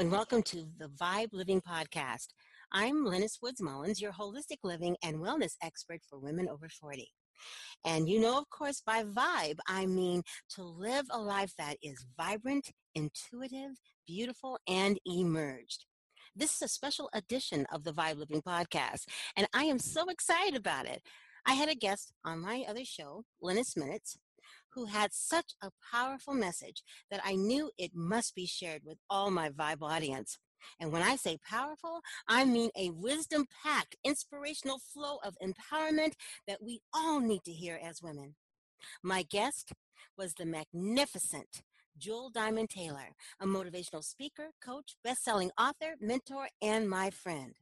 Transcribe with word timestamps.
and 0.00 0.10
welcome 0.10 0.42
to 0.42 0.66
the 0.78 0.88
Vibe 0.88 1.28
Living 1.34 1.60
Podcast. 1.60 2.28
I'm 2.72 3.04
Lennis 3.04 3.40
Woods 3.42 3.60
Mullins, 3.60 4.00
your 4.00 4.12
holistic 4.12 4.56
living 4.64 4.96
and 5.02 5.18
wellness 5.18 5.56
expert 5.62 6.00
for 6.08 6.18
women 6.18 6.48
over 6.48 6.70
40. 6.70 7.06
And 7.84 8.08
you 8.08 8.18
know, 8.18 8.38
of 8.38 8.48
course, 8.48 8.80
by 8.80 9.04
vibe, 9.04 9.58
I 9.68 9.84
mean 9.84 10.22
to 10.54 10.62
live 10.62 11.04
a 11.10 11.20
life 11.20 11.52
that 11.58 11.76
is 11.82 12.06
vibrant, 12.16 12.70
intuitive, 12.94 13.72
beautiful, 14.06 14.58
and 14.66 14.98
emerged. 15.04 15.84
This 16.34 16.54
is 16.54 16.62
a 16.62 16.68
special 16.68 17.10
edition 17.12 17.66
of 17.70 17.84
the 17.84 17.92
Vibe 17.92 18.16
Living 18.16 18.40
Podcast, 18.40 19.04
and 19.36 19.48
I 19.52 19.64
am 19.64 19.78
so 19.78 20.08
excited 20.08 20.56
about 20.56 20.86
it. 20.86 21.02
I 21.44 21.52
had 21.52 21.68
a 21.68 21.74
guest 21.74 22.10
on 22.24 22.40
my 22.40 22.64
other 22.66 22.86
show, 22.86 23.24
Lennis 23.42 23.76
Minutes, 23.76 24.16
who 24.74 24.86
had 24.86 25.12
such 25.12 25.54
a 25.62 25.70
powerful 25.92 26.34
message 26.34 26.82
that 27.10 27.20
I 27.24 27.34
knew 27.34 27.70
it 27.78 27.92
must 27.94 28.34
be 28.34 28.46
shared 28.46 28.82
with 28.84 28.98
all 29.08 29.30
my 29.30 29.50
Vibe 29.50 29.82
audience. 29.82 30.38
And 30.78 30.92
when 30.92 31.02
I 31.02 31.16
say 31.16 31.38
powerful, 31.48 32.00
I 32.28 32.44
mean 32.44 32.70
a 32.76 32.90
wisdom 32.90 33.46
packed, 33.62 33.96
inspirational 34.04 34.78
flow 34.78 35.18
of 35.24 35.36
empowerment 35.42 36.12
that 36.46 36.62
we 36.62 36.80
all 36.92 37.20
need 37.20 37.44
to 37.44 37.52
hear 37.52 37.80
as 37.82 38.02
women. 38.02 38.34
My 39.02 39.22
guest 39.22 39.72
was 40.16 40.34
the 40.34 40.46
magnificent 40.46 41.62
Jewel 41.98 42.30
Diamond 42.30 42.70
Taylor, 42.70 43.14
a 43.40 43.46
motivational 43.46 44.02
speaker, 44.02 44.50
coach, 44.64 44.96
best 45.04 45.22
selling 45.22 45.50
author, 45.58 45.96
mentor, 46.00 46.48
and 46.62 46.88
my 46.88 47.10
friend. 47.10 47.54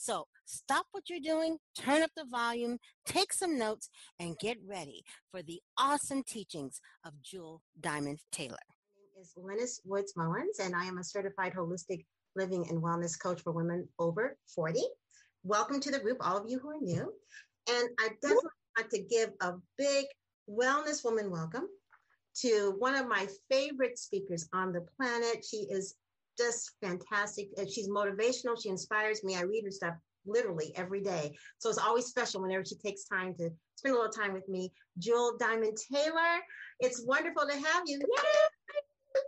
So 0.00 0.24
stop 0.46 0.86
what 0.92 1.10
you're 1.10 1.20
doing, 1.20 1.58
turn 1.78 2.02
up 2.02 2.08
the 2.16 2.24
volume, 2.24 2.78
take 3.04 3.34
some 3.34 3.58
notes, 3.58 3.90
and 4.18 4.34
get 4.38 4.56
ready 4.66 5.02
for 5.30 5.42
the 5.42 5.60
awesome 5.76 6.22
teachings 6.26 6.80
of 7.04 7.12
Jewel 7.22 7.60
Diamond 7.78 8.20
Taylor. 8.32 8.56
My 8.96 9.02
name 9.02 9.20
is 9.20 9.34
Lennis 9.36 9.82
Woods 9.84 10.14
Mullins, 10.16 10.58
and 10.58 10.74
I 10.74 10.86
am 10.86 10.96
a 10.96 11.04
certified 11.04 11.52
holistic 11.52 12.06
living 12.34 12.66
and 12.70 12.82
wellness 12.82 13.20
coach 13.20 13.42
for 13.42 13.52
women 13.52 13.86
over 13.98 14.38
40. 14.54 14.80
Welcome 15.44 15.80
to 15.80 15.90
the 15.90 15.98
group, 15.98 16.16
all 16.26 16.38
of 16.38 16.48
you 16.48 16.58
who 16.58 16.70
are 16.70 16.80
new. 16.80 17.12
And 17.70 17.90
I 18.00 18.08
definitely 18.22 18.48
want 18.78 18.90
to 18.92 19.02
give 19.02 19.32
a 19.42 19.52
big 19.76 20.06
wellness 20.48 21.04
woman 21.04 21.30
welcome 21.30 21.68
to 22.36 22.74
one 22.78 22.94
of 22.94 23.06
my 23.06 23.28
favorite 23.50 23.98
speakers 23.98 24.48
on 24.54 24.72
the 24.72 24.86
planet. 24.96 25.44
She 25.44 25.66
is 25.68 25.94
just 26.40 26.72
fantastic. 26.82 27.48
She's 27.68 27.88
motivational. 27.88 28.60
She 28.60 28.70
inspires 28.70 29.22
me. 29.22 29.36
I 29.36 29.42
read 29.42 29.64
her 29.64 29.70
stuff 29.70 29.94
literally 30.26 30.72
every 30.76 31.02
day. 31.02 31.36
So 31.58 31.68
it's 31.68 31.78
always 31.78 32.06
special 32.06 32.42
whenever 32.42 32.64
she 32.64 32.76
takes 32.76 33.04
time 33.04 33.34
to 33.34 33.50
spend 33.74 33.94
a 33.94 33.98
little 33.98 34.12
time 34.12 34.32
with 34.32 34.48
me. 34.48 34.72
Jewel 34.98 35.36
Diamond 35.38 35.76
Taylor, 35.92 36.40
it's 36.78 37.02
wonderful 37.04 37.46
to 37.46 37.54
have 37.54 37.82
you. 37.86 37.98
Yay! 37.98 39.24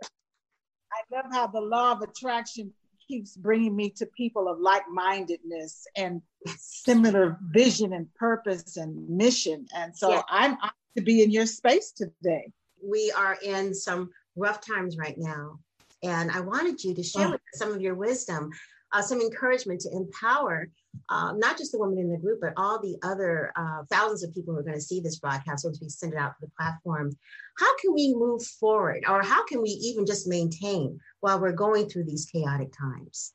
I 0.91 1.15
love 1.15 1.25
how 1.31 1.47
the 1.47 1.61
law 1.61 1.93
of 1.93 2.01
attraction 2.01 2.71
keeps 3.07 3.35
bringing 3.35 3.75
me 3.75 3.89
to 3.89 4.05
people 4.17 4.47
of 4.47 4.59
like-mindedness 4.59 5.85
and 5.97 6.21
similar 6.57 7.37
vision 7.51 7.93
and 7.93 8.13
purpose 8.15 8.77
and 8.77 9.09
mission. 9.09 9.65
And 9.75 9.95
so. 9.95 10.23
I'm 10.29 10.53
honored 10.61 10.73
to 10.97 11.03
be 11.03 11.23
in 11.23 11.31
your 11.31 11.47
space 11.47 11.91
today. 11.91 12.51
We 12.87 13.11
are 13.17 13.37
in 13.43 13.73
some 13.73 14.11
rough 14.35 14.61
times 14.65 14.97
right 14.97 15.17
now. 15.17 15.59
And 16.03 16.31
I 16.31 16.41
wanted 16.41 16.83
you 16.83 16.93
to 16.93 17.03
share 17.03 17.29
with 17.29 17.41
us 17.53 17.59
some 17.59 17.71
of 17.71 17.81
your 17.81 17.95
wisdom, 17.95 18.49
uh, 18.91 19.01
some 19.01 19.21
encouragement 19.21 19.81
to 19.81 19.91
empower 19.91 20.69
uh, 21.09 21.33
not 21.33 21.57
just 21.57 21.71
the 21.71 21.79
women 21.79 21.97
in 21.97 22.11
the 22.11 22.17
group, 22.17 22.39
but 22.41 22.53
all 22.57 22.79
the 22.79 22.97
other 23.03 23.51
uh, 23.55 23.83
thousands 23.89 24.23
of 24.23 24.33
people 24.33 24.53
who 24.53 24.59
are 24.59 24.63
going 24.63 24.75
to 24.75 24.81
see 24.81 24.99
this 24.99 25.19
broadcast 25.19 25.65
once 25.65 25.79
we 25.81 25.89
send 25.89 26.13
it 26.13 26.19
out 26.19 26.35
to 26.39 26.45
the 26.45 26.51
platform. 26.57 27.15
How 27.57 27.77
can 27.77 27.93
we 27.93 28.13
move 28.13 28.43
forward, 28.43 29.03
or 29.07 29.21
how 29.21 29.45
can 29.45 29.61
we 29.61 29.69
even 29.69 30.05
just 30.05 30.27
maintain 30.27 30.99
while 31.19 31.39
we're 31.39 31.51
going 31.51 31.89
through 31.89 32.05
these 32.05 32.25
chaotic 32.25 32.71
times? 32.77 33.33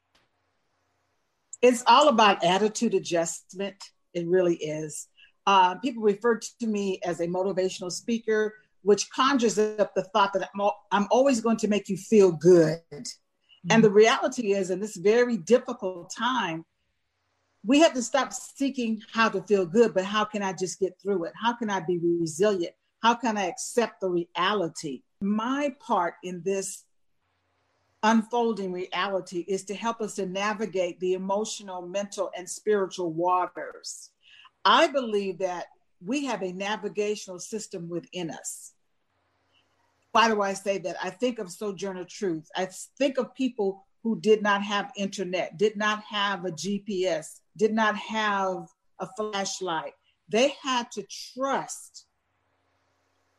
It's 1.61 1.83
all 1.87 2.09
about 2.09 2.45
attitude 2.45 2.95
adjustment. 2.95 3.83
It 4.15 4.27
really 4.27 4.57
is. 4.57 5.09
Uh, 5.47 5.77
people 5.77 6.03
refer 6.03 6.39
to 6.61 6.67
me 6.67 7.01
as 7.05 7.21
a 7.21 7.27
motivational 7.27 7.91
speaker, 7.91 8.55
which 8.83 9.11
conjures 9.11 9.59
up 9.59 9.95
the 9.95 10.05
thought 10.15 10.33
that 10.33 10.49
I'm, 10.55 10.71
I'm 10.91 11.09
always 11.11 11.41
going 11.41 11.57
to 11.59 11.69
make 11.69 11.89
you 11.89 11.97
feel 11.97 12.33
good. 12.33 12.81
Mm-hmm. 12.89 13.73
And 13.73 13.85
the 13.85 13.91
reality 13.91 14.53
is, 14.53 14.71
in 14.71 14.81
this 14.81 14.97
very 14.97 15.37
difficult 15.37 16.13
time, 16.17 16.65
we 17.65 17.81
have 17.81 17.95
to 17.95 18.03
stop 18.03 18.33
seeking 18.33 19.03
how 19.13 19.29
to 19.29 19.43
feel 19.43 19.67
good, 19.67 19.95
but 19.95 20.05
how 20.05 20.25
can 20.25 20.43
I 20.43 20.53
just 20.53 20.79
get 20.79 20.95
through 21.03 21.25
it? 21.25 21.33
How 21.41 21.53
can 21.53 21.71
I 21.71 21.81
be 21.81 21.99
resilient? 21.99 22.75
How 23.03 23.15
can 23.15 23.37
I 23.37 23.47
accept 23.47 24.01
the 24.01 24.09
reality? 24.09 25.03
My 25.21 25.75
part 25.81 26.15
in 26.23 26.43
this 26.45 26.85
unfolding 28.03 28.73
reality 28.73 29.45
is 29.49 29.65
to 29.65 29.75
help 29.75 30.01
us 30.01 30.15
to 30.15 30.27
navigate 30.27 31.01
the 31.01 31.15
emotional, 31.15 31.83
mental, 31.83 32.31
and 32.37 32.49
spiritual 32.49 33.13
waters. 33.13 34.11
I 34.65 34.87
believe 34.87 35.39
that 35.39 35.67
we 36.05 36.27
have 36.27 36.43
a 36.43 36.53
navigational 36.53 37.39
system 37.39 37.89
within 37.89 38.31
us. 38.31 38.73
Why 40.13 40.29
do 40.29 40.41
I 40.43 40.55
say 40.55 40.79
that? 40.79 40.97
I 41.03 41.11
think 41.11 41.39
of 41.39 41.51
Sojourner 41.51 42.05
Truth. 42.05 42.49
I 42.57 42.69
think 42.99 43.19
of 43.19 43.35
people 43.35 43.85
who 44.03 44.21
did 44.21 44.43
not 44.43 44.63
have 44.63 44.93
internet, 44.97 45.59
did 45.59 45.77
not 45.77 46.03
have 46.05 46.45
a 46.45 46.51
GPS, 46.51 47.41
did 47.57 47.73
not 47.73 47.97
have 47.97 48.69
a 49.01 49.09
flashlight. 49.17 49.93
They 50.29 50.55
had 50.63 50.91
to 50.93 51.05
trust 51.35 52.07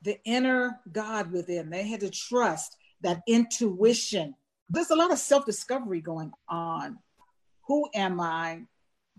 the 0.01 0.19
inner 0.25 0.79
God 0.91 1.31
within. 1.31 1.69
They 1.69 1.87
had 1.87 2.01
to 2.01 2.09
trust 2.09 2.75
that 3.01 3.21
intuition. 3.27 4.35
There's 4.69 4.91
a 4.91 4.95
lot 4.95 5.11
of 5.11 5.19
self 5.19 5.45
discovery 5.45 6.01
going 6.01 6.31
on. 6.47 6.99
Who 7.67 7.89
am 7.93 8.19
I? 8.19 8.61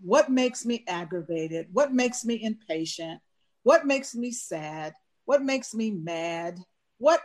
What 0.02 0.30
makes 0.30 0.64
me 0.64 0.84
aggravated? 0.88 1.68
What 1.72 1.92
makes 1.92 2.24
me 2.24 2.42
impatient? 2.42 3.20
What 3.62 3.86
makes 3.86 4.14
me 4.14 4.32
sad? 4.32 4.94
What 5.24 5.42
makes 5.42 5.74
me 5.74 5.90
mad? 5.90 6.58
What 6.98 7.20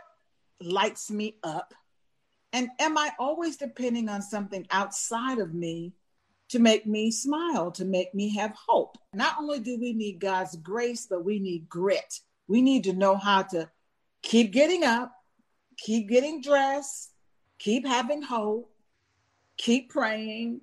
lights 0.60 1.10
me 1.10 1.36
up? 1.42 1.72
And 2.52 2.68
am 2.78 2.96
I 2.96 3.10
always 3.18 3.56
depending 3.56 4.08
on 4.08 4.22
something 4.22 4.66
outside 4.70 5.38
of 5.38 5.54
me 5.54 5.92
to 6.50 6.58
make 6.58 6.86
me 6.86 7.10
smile, 7.10 7.70
to 7.72 7.84
make 7.84 8.14
me 8.14 8.34
have 8.36 8.54
hope? 8.68 8.96
Not 9.12 9.36
only 9.38 9.60
do 9.60 9.78
we 9.78 9.92
need 9.92 10.20
God's 10.20 10.56
grace, 10.56 11.06
but 11.08 11.24
we 11.24 11.38
need 11.38 11.68
grit. 11.68 12.20
We 12.48 12.62
need 12.62 12.84
to 12.84 12.92
know 12.92 13.16
how 13.16 13.42
to 13.42 13.70
keep 14.22 14.52
getting 14.52 14.84
up, 14.84 15.12
keep 15.76 16.08
getting 16.08 16.40
dressed, 16.40 17.10
keep 17.58 17.86
having 17.86 18.22
hope, 18.22 18.72
keep 19.56 19.90
praying, 19.90 20.60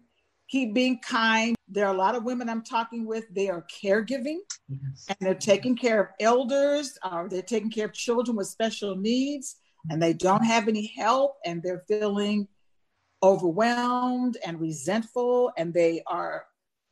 keep 0.54 0.72
being 0.72 1.00
kind. 1.00 1.56
There 1.68 1.88
are 1.88 1.94
a 1.96 1.98
lot 1.98 2.14
of 2.14 2.24
women 2.24 2.48
I'm 2.48 2.62
talking 2.62 3.08
with, 3.08 3.26
they 3.34 3.50
are 3.50 3.66
caregiving 3.84 4.38
yes. 4.70 5.08
and 5.10 5.18
they're 5.20 5.34
taking 5.34 5.76
care 5.76 6.00
of 6.00 6.08
elders, 6.20 6.96
or 7.12 7.28
they're 7.28 7.42
taking 7.42 7.72
care 7.72 7.88
of 7.88 7.94
children 7.94 8.38
with 8.38 8.46
special 8.46 8.96
needs 8.96 9.56
and 9.90 10.00
they 10.00 10.14
don't 10.14 10.46
have 10.46 10.68
any 10.68 10.86
help 10.96 11.38
and 11.44 11.64
they're 11.64 11.84
feeling 11.88 12.48
overwhelmed 13.24 14.38
and 14.46 14.62
resentful 14.62 15.52
and 15.58 15.74
they 15.74 16.04
are 16.06 16.46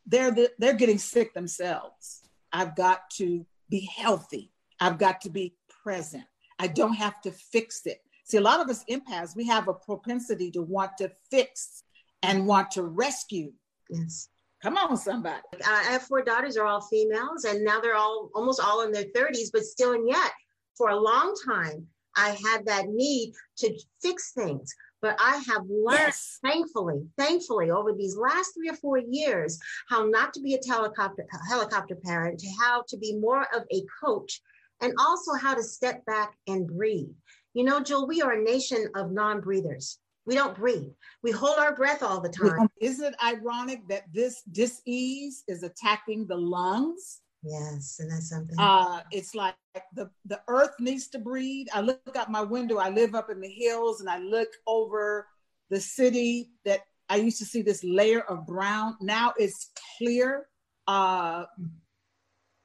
they're 0.08 0.36
they're 0.58 0.74
getting 0.74 0.98
sick 0.98 1.32
themselves. 1.36 2.24
I've 2.52 2.76
got 2.76 3.12
to 3.18 3.46
be 3.70 3.88
healthy. 3.96 4.52
I've 4.80 4.98
got 4.98 5.22
to 5.22 5.30
be 5.30 5.54
present. 5.84 6.24
I 6.58 6.66
don't 6.66 6.96
have 6.96 7.22
to 7.22 7.32
fix 7.32 7.86
it. 7.86 8.02
See 8.24 8.38
a 8.38 8.42
lot 8.42 8.60
of 8.60 8.70
us 8.70 8.84
empaths 8.90 9.36
we 9.36 9.46
have 9.46 9.68
a 9.68 9.74
propensity 9.74 10.50
to 10.52 10.64
want 10.64 10.98
to 10.98 11.12
fix 11.30 11.84
and 12.24 12.46
want 12.46 12.72
to 12.72 12.84
rescue 12.84 13.52
yes 13.90 14.30
come 14.62 14.78
on 14.78 14.96
somebody 14.98 15.42
uh, 15.54 15.58
i 15.66 15.84
have 15.84 16.04
four 16.04 16.22
daughters 16.22 16.58
are 16.58 16.66
all 16.66 16.82
females 16.82 17.46
and 17.46 17.64
now 17.64 17.80
they're 17.80 17.96
all 17.96 18.30
almost 18.36 18.60
all 18.60 18.82
in 18.82 18.92
their 18.92 19.06
30s 19.16 19.50
but 19.52 19.64
still 19.64 19.94
and 19.94 20.08
yet 20.08 20.32
for 20.78 20.90
a 20.90 21.00
long 21.00 21.36
time 21.46 21.88
I 22.16 22.38
had 22.46 22.66
that 22.66 22.90
need 22.90 23.34
to 23.58 23.74
fix 24.02 24.34
things. 24.34 24.74
But 25.02 25.18
I 25.20 25.42
have 25.48 25.64
learned, 25.68 26.00
yes. 26.00 26.38
thankfully, 26.44 27.08
thankfully, 27.18 27.72
over 27.72 27.92
these 27.92 28.16
last 28.16 28.54
three 28.54 28.70
or 28.70 28.76
four 28.76 29.00
years, 29.00 29.60
how 29.90 30.06
not 30.06 30.32
to 30.36 30.42
be 30.42 30.54
a 30.54 30.60
helicopter 30.68 31.26
helicopter 31.50 31.96
parent, 31.96 32.40
to 32.40 32.48
how 32.62 32.84
to 32.88 32.98
be 32.98 33.18
more 33.18 33.48
of 33.56 33.64
a 33.74 33.84
coach, 34.04 34.42
and 34.80 34.94
also 35.00 35.34
how 35.34 35.56
to 35.56 35.64
step 35.64 36.06
back 36.06 36.36
and 36.48 36.68
breathe. 36.68 37.10
You 37.56 37.64
know, 37.64 37.80
Jewel, 37.80 38.08
we 38.08 38.22
are 38.22 38.34
a 38.34 38.44
nation 38.44 38.90
of 38.96 39.12
non-breathers. 39.12 39.98
We 40.26 40.36
don't 40.36 40.56
breathe. 40.56 40.92
We 41.24 41.32
hold 41.32 41.58
our 41.58 41.76
breath 41.76 42.04
all 42.04 42.22
the 42.22 42.30
time. 42.30 42.70
Isn't 42.80 43.14
it 43.14 43.16
ironic 43.24 43.88
that 43.90 44.04
this 44.14 44.44
disease 44.52 45.44
is 45.48 45.64
attacking 45.64 46.28
the 46.28 46.38
lungs? 46.38 47.22
Yes, 47.44 47.98
and 48.00 48.12
that's 48.12 48.30
something. 48.30 48.56
Uh, 48.60 49.02
it's 49.12 49.34
like 49.34 49.56
the 49.96 50.12
the 50.26 50.40
earth 50.48 50.76
needs 50.80 51.08
to 51.10 51.20
breathe. 51.20 51.68
I 51.74 51.82
look 51.82 52.16
out 52.16 52.30
my 52.30 52.44
window. 52.44 52.78
I 52.78 52.90
live 52.90 53.16
up 53.16 53.32
in 53.32 53.42
the 53.42 53.50
hills, 53.50 54.00
and 54.00 54.10
I 54.10 54.20
look 54.20 54.50
over 54.68 55.28
the 55.72 55.80
city 55.80 56.52
that 56.66 56.82
I 57.10 57.16
used 57.16 57.40
to 57.40 57.46
see 57.46 57.64
this 57.64 57.84
layer 57.84 58.22
of 58.22 58.46
brown. 58.46 58.96
Now 59.02 59.34
it's 59.38 59.72
clear. 59.98 60.48
Uh, 60.88 61.46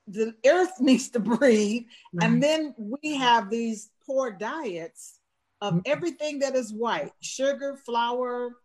the 0.09 0.35
earth 0.47 0.73
needs 0.81 1.09
to 1.11 1.21
breathe, 1.21 1.85
right. 2.13 2.29
and 2.29 2.43
then 2.43 2.75
we 2.77 3.15
have 3.15 3.49
these 3.49 3.89
poor 4.05 4.31
diets 4.31 5.16
of 5.61 5.81
everything 5.87 6.41
that 6.41 6.55
is 6.55 6.73
white: 6.73 7.13
sugar, 7.21 7.77
flour, 7.85 8.57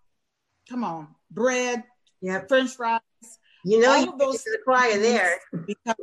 come 0.70 0.84
on, 0.84 1.08
bread, 1.30 1.84
yep. 2.22 2.48
French 2.48 2.72
fries. 2.72 3.02
You 3.64 3.80
know, 3.80 3.92
all 3.92 4.06
you 4.06 4.18
those 4.18 4.44
the 4.44 4.58
choir 4.64 4.98
there. 4.98 5.40
Become, 5.68 5.96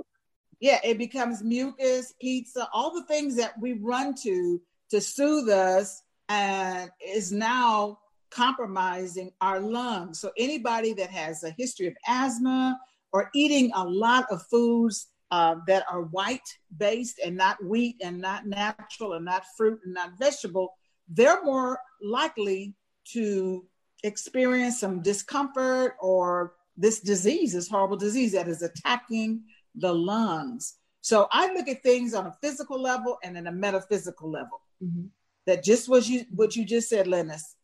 yeah, 0.60 0.78
it 0.84 0.98
becomes 0.98 1.42
mucus, 1.42 2.14
pizza, 2.20 2.68
all 2.72 2.94
the 2.94 3.04
things 3.04 3.36
that 3.36 3.54
we 3.60 3.74
run 3.74 4.14
to 4.22 4.60
to 4.90 5.00
soothe 5.00 5.48
us, 5.48 6.02
and 6.28 6.90
is 7.04 7.32
now 7.32 7.98
compromising 8.30 9.32
our 9.40 9.60
lungs. 9.60 10.20
So 10.20 10.30
anybody 10.36 10.92
that 10.94 11.10
has 11.10 11.42
a 11.44 11.54
history 11.56 11.86
of 11.86 11.94
asthma 12.06 12.78
or 13.12 13.30
eating 13.34 13.70
a 13.74 13.84
lot 13.84 14.26
of 14.30 14.42
foods 14.50 15.08
uh, 15.30 15.56
that 15.66 15.84
are 15.90 16.02
white 16.02 16.48
based 16.76 17.20
and 17.24 17.36
not 17.36 17.62
wheat 17.64 17.96
and 18.02 18.20
not 18.20 18.46
natural 18.46 19.14
and 19.14 19.24
not 19.24 19.44
fruit 19.56 19.80
and 19.84 19.94
not 19.94 20.18
vegetable, 20.18 20.74
they're 21.08 21.42
more 21.44 21.78
likely 22.02 22.74
to 23.12 23.64
experience 24.04 24.80
some 24.80 25.02
discomfort 25.02 25.96
or 26.00 26.54
this 26.76 27.00
disease, 27.00 27.52
this 27.52 27.68
horrible 27.68 27.96
disease 27.96 28.32
that 28.32 28.48
is 28.48 28.62
attacking 28.62 29.42
the 29.74 29.92
lungs. 29.92 30.76
So 31.00 31.28
I 31.32 31.52
look 31.52 31.68
at 31.68 31.82
things 31.82 32.14
on 32.14 32.26
a 32.26 32.36
physical 32.40 32.80
level 32.80 33.18
and 33.22 33.36
in 33.36 33.46
a 33.46 33.52
metaphysical 33.52 34.30
level. 34.30 34.60
Mm-hmm. 34.82 35.06
That 35.46 35.64
just 35.64 35.88
was 35.88 36.08
you 36.08 36.26
what 36.30 36.56
you 36.56 36.64
just 36.64 36.90
said, 36.90 37.06
Lennis. 37.06 37.56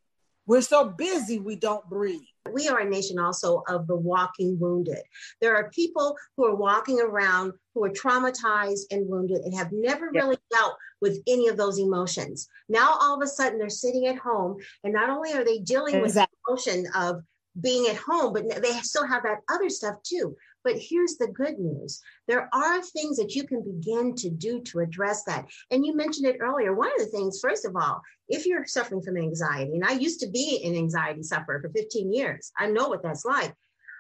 We're 0.47 0.61
so 0.61 0.89
busy 0.91 1.39
we 1.39 1.57
don't 1.57 1.89
breathe. 1.89 2.21
We 2.53 2.69
are 2.69 2.81
a 2.81 2.89
nation 2.89 3.19
also 3.19 3.63
of 3.69 3.87
the 3.87 3.97
walking 3.97 4.59
wounded. 4.59 5.03
There 5.41 5.57
are 5.57 5.71
people 5.71 6.17
who 6.37 6.45
are 6.45 6.55
walking 6.55 7.01
around 7.01 7.53
who 7.75 7.85
are 7.85 7.91
traumatized 7.91 8.83
and 8.91 9.09
wounded 9.09 9.41
and 9.43 9.55
have 9.55 9.73
never 9.73 10.11
yep. 10.13 10.23
really 10.23 10.39
dealt 10.53 10.77
with 11.01 11.23
any 11.27 11.49
of 11.49 11.57
those 11.57 11.79
emotions. 11.79 12.49
Now, 12.69 12.97
all 13.01 13.17
of 13.17 13.23
a 13.23 13.27
sudden, 13.27 13.59
they're 13.59 13.71
sitting 13.71 14.07
at 14.07 14.17
home, 14.17 14.57
and 14.85 14.93
not 14.93 15.11
only 15.11 15.33
are 15.33 15.45
they 15.45 15.59
dealing 15.59 15.95
exactly. 15.95 16.37
with 16.47 16.65
the 16.65 16.73
emotion 16.73 16.87
of 16.95 17.23
being 17.61 17.89
at 17.89 17.97
home, 17.97 18.33
but 18.33 18.63
they 18.63 18.73
still 18.81 19.07
have 19.07 19.23
that 19.23 19.39
other 19.51 19.71
stuff 19.71 19.97
too. 20.03 20.37
But 20.65 20.79
here's 20.79 21.17
the 21.17 21.29
good 21.29 21.59
news 21.59 22.01
there 22.27 22.49
are 22.53 22.83
things 22.83 23.19
that 23.19 23.35
you 23.35 23.45
can 23.45 23.63
begin 23.63 24.15
to 24.17 24.31
do 24.31 24.61
to 24.63 24.81
address 24.81 25.25
that. 25.25 25.47
And 25.71 25.85
you 25.85 25.95
mentioned 25.95 26.27
it 26.27 26.39
earlier. 26.41 26.75
One 26.75 26.91
of 26.93 26.99
the 26.99 27.13
things, 27.13 27.39
first 27.41 27.65
of 27.65 27.77
all, 27.77 28.01
if 28.29 28.47
you're 28.47 28.67
suffering 28.67 29.03
from 29.03 29.19
anxiety, 29.19 29.75
and 29.75 29.85
I 29.85 29.93
used 29.93 30.21
to 30.21 30.31
be 30.31 30.63
an 30.65 30.75
anxiety 30.75 31.23
sufferer 31.23 31.61
for 31.61 31.69
15 31.69 32.13
years, 32.13 32.51
I 32.59 32.67
know 32.67 32.89
what 32.89 33.03
that's 33.03 33.25
like. 33.25 33.55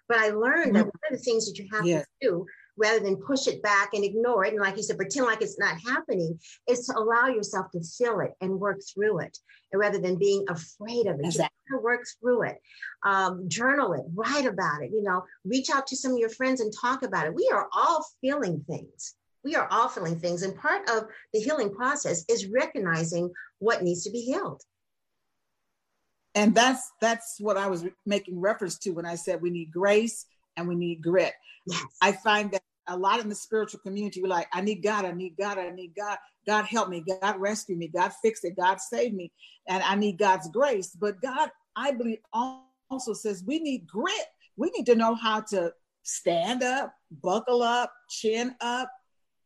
But 0.08 0.18
I 0.18 0.30
learned 0.30 0.74
mm-hmm. 0.74 0.76
that 0.76 0.84
one 0.84 1.12
of 1.12 1.18
the 1.18 1.24
things 1.24 1.46
that 1.46 1.58
you 1.58 1.68
have 1.72 1.84
to 1.84 2.04
do 2.20 2.46
rather 2.76 3.00
than 3.00 3.16
push 3.16 3.46
it 3.46 3.62
back 3.62 3.90
and 3.92 4.04
ignore 4.04 4.44
it. 4.44 4.52
And 4.52 4.62
like 4.62 4.76
you 4.76 4.82
said, 4.82 4.96
pretend 4.96 5.26
like 5.26 5.42
it's 5.42 5.58
not 5.58 5.78
happening, 5.80 6.38
is 6.68 6.86
to 6.86 6.98
allow 6.98 7.28
yourself 7.28 7.70
to 7.72 7.80
feel 7.82 8.20
it 8.20 8.32
and 8.40 8.60
work 8.60 8.80
through 8.92 9.20
it. 9.20 9.36
And 9.72 9.80
rather 9.80 9.98
than 9.98 10.18
being 10.18 10.44
afraid 10.48 11.06
of 11.06 11.18
it, 11.18 11.26
exactly. 11.26 11.56
just 11.70 11.82
work 11.82 12.04
through 12.20 12.42
it. 12.44 12.60
Um, 13.04 13.48
journal 13.48 13.92
it, 13.92 14.02
write 14.14 14.46
about 14.46 14.82
it, 14.82 14.90
you 14.92 15.02
know, 15.02 15.24
reach 15.44 15.70
out 15.70 15.86
to 15.88 15.96
some 15.96 16.12
of 16.12 16.18
your 16.18 16.28
friends 16.28 16.60
and 16.60 16.72
talk 16.80 17.02
about 17.02 17.26
it. 17.26 17.34
We 17.34 17.50
are 17.52 17.68
all 17.72 18.04
feeling 18.20 18.64
things. 18.68 19.14
We 19.44 19.56
are 19.56 19.68
all 19.70 19.88
feeling 19.88 20.18
things. 20.18 20.42
And 20.42 20.56
part 20.56 20.88
of 20.88 21.04
the 21.32 21.40
healing 21.40 21.74
process 21.74 22.24
is 22.28 22.46
recognizing 22.46 23.30
what 23.58 23.82
needs 23.82 24.04
to 24.04 24.10
be 24.10 24.20
healed 24.20 24.62
and 26.36 26.52
that's 26.52 26.90
that's 27.00 27.36
what 27.38 27.56
i 27.56 27.68
was 27.68 27.86
making 28.04 28.40
reference 28.40 28.76
to 28.76 28.90
when 28.90 29.06
i 29.06 29.14
said 29.14 29.40
we 29.40 29.50
need 29.50 29.70
grace 29.70 30.26
and 30.56 30.68
we 30.68 30.74
need 30.74 31.02
grit. 31.02 31.32
Yes. 31.66 31.84
I 32.02 32.12
find 32.12 32.50
that 32.52 32.62
a 32.88 32.96
lot 32.96 33.20
in 33.20 33.28
the 33.28 33.34
spiritual 33.34 33.80
community, 33.80 34.20
we're 34.22 34.28
like, 34.28 34.48
I 34.52 34.60
need 34.60 34.82
God, 34.82 35.04
I 35.04 35.12
need 35.12 35.36
God, 35.38 35.58
I 35.58 35.70
need 35.70 35.92
God. 35.96 36.18
God 36.46 36.66
help 36.66 36.88
me, 36.88 37.02
God 37.22 37.40
rescue 37.40 37.76
me, 37.76 37.88
God 37.88 38.12
fix 38.22 38.44
it, 38.44 38.56
God 38.56 38.80
save 38.80 39.14
me, 39.14 39.32
and 39.68 39.82
I 39.82 39.94
need 39.94 40.18
God's 40.18 40.48
grace. 40.50 40.94
But 40.98 41.20
God, 41.22 41.50
I 41.74 41.92
believe, 41.92 42.18
also 42.90 43.12
says 43.12 43.44
we 43.46 43.58
need 43.58 43.86
grit. 43.86 44.26
We 44.56 44.70
need 44.70 44.86
to 44.86 44.94
know 44.94 45.14
how 45.14 45.40
to 45.50 45.72
stand 46.02 46.62
up, 46.62 46.94
buckle 47.22 47.62
up, 47.62 47.92
chin 48.08 48.54
up, 48.60 48.90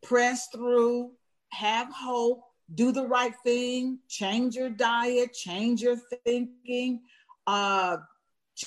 press 0.03 0.49
through, 0.55 1.13
have 1.51 1.89
hope, 1.93 2.43
do 2.75 2.93
the 2.93 3.07
right 3.07 3.33
thing, 3.45 3.99
change 4.09 4.55
your 4.55 4.71
diet, 4.71 5.33
change 5.33 5.81
your 5.81 5.97
thinking, 6.25 7.01
uh, 7.47 7.97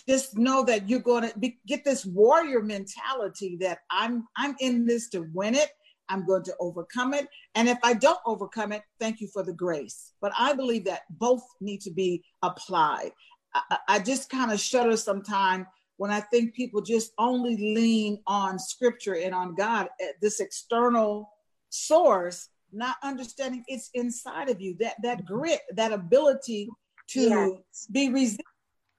just 0.08 0.38
know 0.38 0.64
that 0.66 0.90
you're 0.90 1.00
going 1.00 1.30
to 1.30 1.40
be, 1.40 1.60
get 1.68 1.84
this 1.84 2.06
warrior 2.06 2.62
mentality 2.62 3.58
that 3.62 3.80
I'm 3.90 4.28
I'm 4.38 4.56
in 4.60 4.86
this 4.86 5.10
to 5.10 5.28
win 5.34 5.56
it. 5.56 5.70
I'm 6.10 6.26
going 6.26 6.44
to 6.44 6.56
overcome 6.60 7.14
it. 7.14 7.28
And 7.56 7.70
if 7.70 7.78
I 7.84 7.94
don't 7.94 8.20
overcome 8.26 8.74
it, 8.74 8.84
thank 9.00 9.22
you 9.22 9.28
for 9.28 9.44
the 9.44 9.54
grace. 9.54 10.14
But 10.22 10.34
I 10.38 10.54
believe 10.54 10.86
that 10.86 11.04
both 11.10 11.44
need 11.62 11.82
to 11.82 11.92
be 11.92 12.24
applied. 12.42 13.12
I, 13.54 13.78
I 13.88 14.00
just 14.00 14.30
kind 14.30 14.52
of 14.52 14.60
shudder 14.60 14.98
sometimes 14.98 15.66
when 15.98 16.12
I 16.12 16.20
think 16.20 16.54
people 16.54 16.82
just 16.82 17.14
only 17.18 17.56
lean 17.58 18.20
on 18.28 18.60
scripture 18.60 19.16
and 19.16 19.34
on 19.34 19.56
God, 19.56 19.88
eh, 20.02 20.12
this 20.22 20.40
external 20.40 21.30
source, 21.70 22.50
not 22.74 22.98
understanding 23.04 23.64
it's 23.68 23.90
inside 23.94 24.50
of 24.50 24.60
you, 24.60 24.76
that 24.80 24.96
that 25.04 25.26
grit, 25.26 25.62
that 25.76 25.92
ability 25.92 26.70
to 27.10 27.22
yes. 27.22 27.88
be 27.92 28.10
resilient 28.10 28.51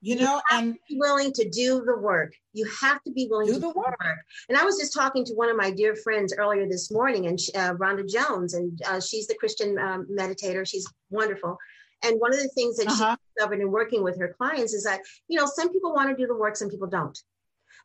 you 0.03 0.17
know, 0.17 0.43
you 0.51 0.59
and 0.59 0.75
be 0.89 0.99
willing 0.99 1.33
to 1.33 1.49
do 1.49 1.83
the 1.85 1.97
work. 1.97 2.35
You 2.53 2.69
have 2.81 3.03
to 3.05 3.13
be 3.13 3.29
willing 3.31 3.47
do 3.47 3.55
to 3.55 3.61
the 3.61 3.73
do 3.73 3.79
work. 3.79 3.97
the 3.99 4.07
work. 4.07 4.19
And 4.49 4.59
I 4.59 4.65
was 4.65 4.77
just 4.77 4.93
talking 4.93 5.25
to 5.25 5.35
one 5.35 5.49
of 5.49 5.57
my 5.57 5.71
dear 5.71 5.95
friends 5.95 6.35
earlier 6.37 6.69
this 6.69 6.91
morning, 6.91 7.29
and 7.29 7.39
uh, 7.55 7.75
Rhonda 7.75 8.07
Jones, 8.07 8.55
and 8.55 8.83
uh, 8.87 9.01
she's 9.01 9.27
the 9.27 9.37
Christian 9.37 9.79
um, 9.79 10.07
meditator. 10.11 10.69
She's 10.69 10.87
wonderful. 11.11 11.57
And 12.03 12.21
one 12.21 12.35
of 12.35 12.41
the 12.41 12.49
things 12.49 12.77
that 12.79 12.89
uh-huh. 12.89 13.17
she 13.17 13.35
discovered 13.35 13.61
in 13.61 13.71
working 13.71 14.03
with 14.03 14.19
her 14.19 14.35
clients 14.37 14.75
is 14.75 14.83
that, 14.83 15.01
you 15.29 15.39
know, 15.39 15.47
some 15.47 15.73
people 15.73 15.95
want 15.95 16.11
to 16.11 16.17
do 16.17 16.27
the 16.27 16.35
work, 16.35 16.57
some 16.57 16.69
people 16.69 16.89
don't. 16.89 17.17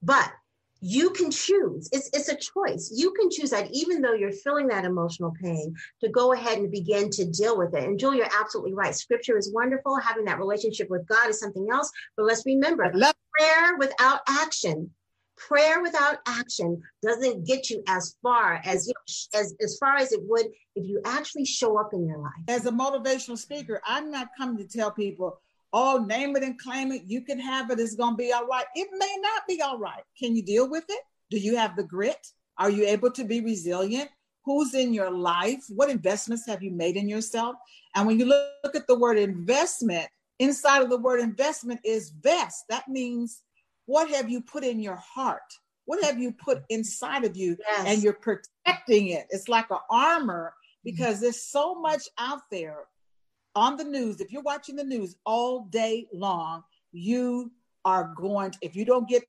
But 0.02 0.32
you 0.82 1.12
can 1.12 1.32
choose. 1.32 1.90
It's 1.92 2.10
it's 2.14 2.30
a 2.30 2.36
choice. 2.36 2.92
You 2.96 3.12
can 3.12 3.30
choose 3.30 3.50
that 3.52 3.70
even 3.72 4.02
though 4.02 4.14
you're 4.14 4.32
feeling 4.32 4.68
that 4.68 4.86
emotional 4.86 5.34
pain 5.42 5.76
to 6.02 6.10
go 6.10 6.34
ahead 6.34 6.60
and 6.60 6.72
begin 6.72 7.10
to 7.12 7.26
deal 7.26 7.58
with 7.58 7.74
it. 7.74 7.84
And 7.84 8.00
julie 8.00 8.18
you're 8.18 8.40
absolutely 8.40 8.74
right. 8.74 8.96
Scripture 8.96 9.38
is 9.38 9.52
wonderful. 9.54 9.98
Having 9.98 10.26
that 10.26 10.40
relationship 10.40 10.90
with 10.90 11.08
god 11.08 11.30
is 11.30 11.40
something 11.40 11.68
else. 11.72 11.92
But 12.16 12.26
let's 12.26 12.46
remember 12.46 12.92
love- 12.94 13.16
prayer 13.38 13.78
without 13.78 14.22
action 14.28 14.92
prayer 15.38 15.84
without 15.84 16.18
action 16.28 16.82
doesn't 17.04 17.46
get 17.46 17.70
you 17.70 17.84
as 17.88 18.16
far 18.24 18.60
as 18.66 18.88
you 18.88 18.94
as 19.36 19.56
as 19.62 19.78
far 19.80 19.96
as 19.96 20.12
it 20.12 20.20
would 20.24 20.48
if 20.76 20.88
you 20.88 21.00
actually 21.06 21.46
show 21.46 21.78
up 21.80 21.94
in 21.94 22.08
your 22.08 22.18
life. 22.18 22.32
As 22.48 22.66
a 22.66 22.72
motivational 22.72 23.38
speaker 23.38 23.80
i'm 23.86 24.10
not 24.10 24.30
coming 24.38 24.58
to 24.58 24.68
tell 24.68 24.92
people 24.92 25.40
oh, 25.78 26.04
name 26.04 26.36
it 26.36 26.44
and 26.44 26.60
claim 26.60 26.92
it. 26.92 27.04
You 27.06 27.22
can 27.22 27.40
have 27.40 27.70
it. 27.70 27.80
It's 27.80 27.96
going 27.96 28.14
to 28.14 28.18
be 28.18 28.32
all 28.32 28.48
right. 28.48 28.66
It 28.76 28.88
may 28.94 29.16
not 29.22 29.44
be 29.48 29.62
all 29.62 29.78
right. 29.78 30.02
Can 30.18 30.36
you 30.36 30.42
deal 30.42 30.68
with 30.68 30.86
it? 30.90 31.02
Do 31.30 31.38
you 31.38 31.56
have 31.56 31.76
the 31.76 31.84
grit? 31.84 32.26
Are 32.58 32.72
you 32.72 32.88
able 32.88 33.12
to 33.12 33.24
be 33.24 33.42
resilient? 33.42 34.10
Who's 34.44 34.74
in 34.74 34.92
your 34.94 35.12
life? 35.12 35.64
What 35.70 35.92
investments 35.92 36.48
have 36.48 36.64
you 36.64 36.72
made 36.72 36.96
in 36.96 37.08
yourself? 37.08 37.58
And 37.96 38.08
when 38.08 38.18
you 38.20 38.26
look 38.26 38.76
at 38.76 38.88
the 38.88 38.98
word 38.98 39.20
investment, 39.20 40.08
inside 40.40 40.82
of 40.82 40.90
the 40.90 40.98
word 40.98 41.20
investment 41.20 41.80
is 41.84 42.10
vest. 42.10 42.64
That 42.70 42.88
means 42.88 43.44
what 43.86 44.10
have 44.10 44.30
you 44.30 44.42
put 44.42 44.64
in 44.64 44.80
your 44.80 44.96
heart? 44.96 45.42
What 45.86 46.04
have 46.04 46.18
you 46.18 46.32
put 46.32 46.64
inside 46.70 47.24
of 47.24 47.38
you? 47.38 47.56
Yes. 47.60 47.84
And 47.86 48.04
you're 48.04 48.14
protecting 48.14 49.10
it. 49.10 49.28
It's 49.30 49.48
like 49.48 49.70
an 49.70 49.78
armor 49.92 50.54
because 50.84 51.20
there's 51.20 51.44
so 51.44 51.76
much 51.76 52.04
out 52.18 52.42
there 52.50 52.88
on 53.58 53.76
the 53.76 53.84
news, 53.84 54.22
if 54.22 54.32
you're 54.32 54.44
watching 54.44 54.76
the 54.76 54.84
news 54.84 55.16
all 55.26 55.66
day 55.72 56.08
long, 56.14 56.64
you 56.92 57.52
are 57.84 58.14
going 58.16 58.52
to, 58.52 58.58
if 58.62 58.76
you 58.76 58.86
don't 58.86 59.10
get 59.10 59.24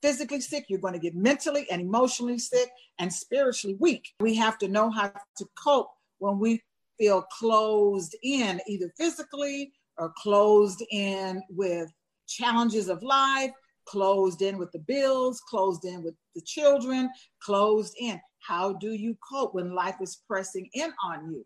physically 0.00 0.40
sick, 0.40 0.64
you're 0.68 0.80
going 0.80 0.94
to 0.94 0.98
get 0.98 1.14
mentally 1.14 1.66
and 1.70 1.82
emotionally 1.82 2.38
sick 2.38 2.70
and 2.98 3.12
spiritually 3.12 3.76
weak. 3.78 4.14
We 4.20 4.34
have 4.36 4.56
to 4.58 4.68
know 4.68 4.90
how 4.90 5.12
to 5.36 5.46
cope 5.62 5.90
when 6.20 6.38
we 6.38 6.62
feel 6.98 7.20
closed 7.38 8.16
in, 8.22 8.62
either 8.66 8.90
physically 8.96 9.72
or 9.98 10.10
closed 10.16 10.82
in 10.90 11.42
with 11.50 11.92
challenges 12.26 12.88
of 12.88 13.02
life, 13.02 13.50
closed 13.86 14.40
in 14.40 14.56
with 14.56 14.72
the 14.72 14.78
bills, 14.78 15.42
closed 15.50 15.84
in 15.84 16.02
with 16.02 16.14
the 16.34 16.40
children, 16.40 17.10
closed 17.42 17.94
in. 18.00 18.18
How 18.38 18.72
do 18.72 18.92
you 18.92 19.18
cope 19.30 19.54
when 19.54 19.74
life 19.74 19.96
is 20.00 20.22
pressing 20.26 20.66
in 20.72 20.94
on 21.04 21.30
you? 21.30 21.44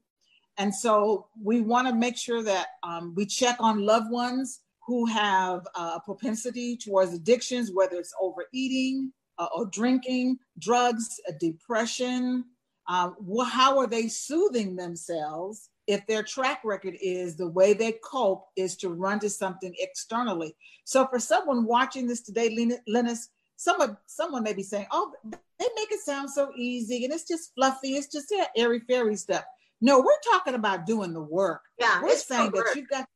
And 0.58 0.74
so 0.74 1.26
we 1.42 1.60
want 1.60 1.88
to 1.88 1.94
make 1.94 2.16
sure 2.16 2.42
that 2.42 2.68
um, 2.82 3.12
we 3.16 3.26
check 3.26 3.56
on 3.58 3.84
loved 3.84 4.10
ones 4.10 4.60
who 4.86 5.06
have 5.06 5.66
a 5.74 6.00
propensity 6.04 6.76
towards 6.76 7.14
addictions, 7.14 7.70
whether 7.72 7.96
it's 7.96 8.14
overeating 8.20 9.12
uh, 9.38 9.48
or 9.54 9.66
drinking, 9.66 10.38
drugs, 10.58 11.20
depression. 11.40 12.44
Um, 12.86 13.16
how 13.46 13.78
are 13.78 13.86
they 13.86 14.08
soothing 14.08 14.76
themselves 14.76 15.70
if 15.86 16.06
their 16.06 16.22
track 16.22 16.60
record 16.64 16.96
is 17.00 17.34
the 17.36 17.48
way 17.48 17.72
they 17.72 17.92
cope 18.04 18.46
is 18.56 18.76
to 18.76 18.90
run 18.90 19.20
to 19.20 19.30
something 19.30 19.74
externally? 19.78 20.54
So 20.84 21.06
for 21.06 21.18
someone 21.18 21.64
watching 21.64 22.06
this 22.06 22.20
today, 22.20 22.54
Lennis, 22.86 23.30
someone 23.56 23.96
someone 24.06 24.42
may 24.42 24.52
be 24.52 24.62
saying, 24.62 24.86
"Oh, 24.90 25.12
they 25.24 25.68
make 25.76 25.92
it 25.92 26.00
sound 26.00 26.30
so 26.30 26.52
easy, 26.56 27.04
and 27.04 27.12
it's 27.12 27.26
just 27.26 27.54
fluffy. 27.54 27.96
It's 27.96 28.12
just 28.12 28.28
yeah, 28.30 28.46
airy 28.54 28.80
fairy 28.80 29.16
stuff." 29.16 29.44
No, 29.84 29.98
we're 29.98 30.32
talking 30.32 30.54
about 30.54 30.86
doing 30.86 31.12
the 31.12 31.20
work. 31.20 31.60
Yeah, 31.78 32.00
we're 32.02 32.16
saying 32.16 32.52
that 32.52 32.72
you 32.74 32.86
got. 32.86 33.06